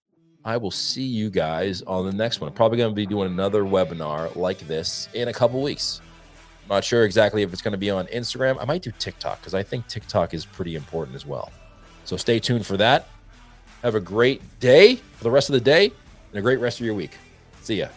I 0.44 0.56
will 0.56 0.70
see 0.72 1.04
you 1.04 1.30
guys 1.30 1.82
on 1.82 2.04
the 2.04 2.12
next 2.12 2.40
one. 2.40 2.52
Probably 2.52 2.78
going 2.78 2.90
to 2.90 2.94
be 2.94 3.06
doing 3.06 3.30
another 3.30 3.62
webinar 3.62 4.34
like 4.34 4.58
this 4.66 5.08
in 5.14 5.28
a 5.28 5.32
couple 5.32 5.62
weeks. 5.62 6.00
Not 6.68 6.84
sure 6.84 7.04
exactly 7.04 7.42
if 7.42 7.52
it's 7.52 7.62
going 7.62 7.72
to 7.72 7.78
be 7.78 7.90
on 7.90 8.06
Instagram. 8.06 8.58
I 8.60 8.64
might 8.64 8.82
do 8.82 8.92
TikTok 8.98 9.40
because 9.40 9.54
I 9.54 9.62
think 9.62 9.86
TikTok 9.86 10.34
is 10.34 10.44
pretty 10.44 10.74
important 10.74 11.14
as 11.14 11.24
well. 11.24 11.52
So 12.04 12.16
stay 12.16 12.40
tuned 12.40 12.66
for 12.66 12.76
that. 12.76 13.08
Have 13.82 13.94
a 13.94 14.00
great 14.00 14.42
day 14.58 14.96
for 14.96 15.24
the 15.24 15.30
rest 15.30 15.48
of 15.48 15.54
the 15.54 15.60
day 15.60 15.86
and 16.30 16.38
a 16.38 16.42
great 16.42 16.58
rest 16.60 16.80
of 16.80 16.86
your 16.86 16.94
week. 16.94 17.16
See 17.62 17.76
ya. 17.76 17.88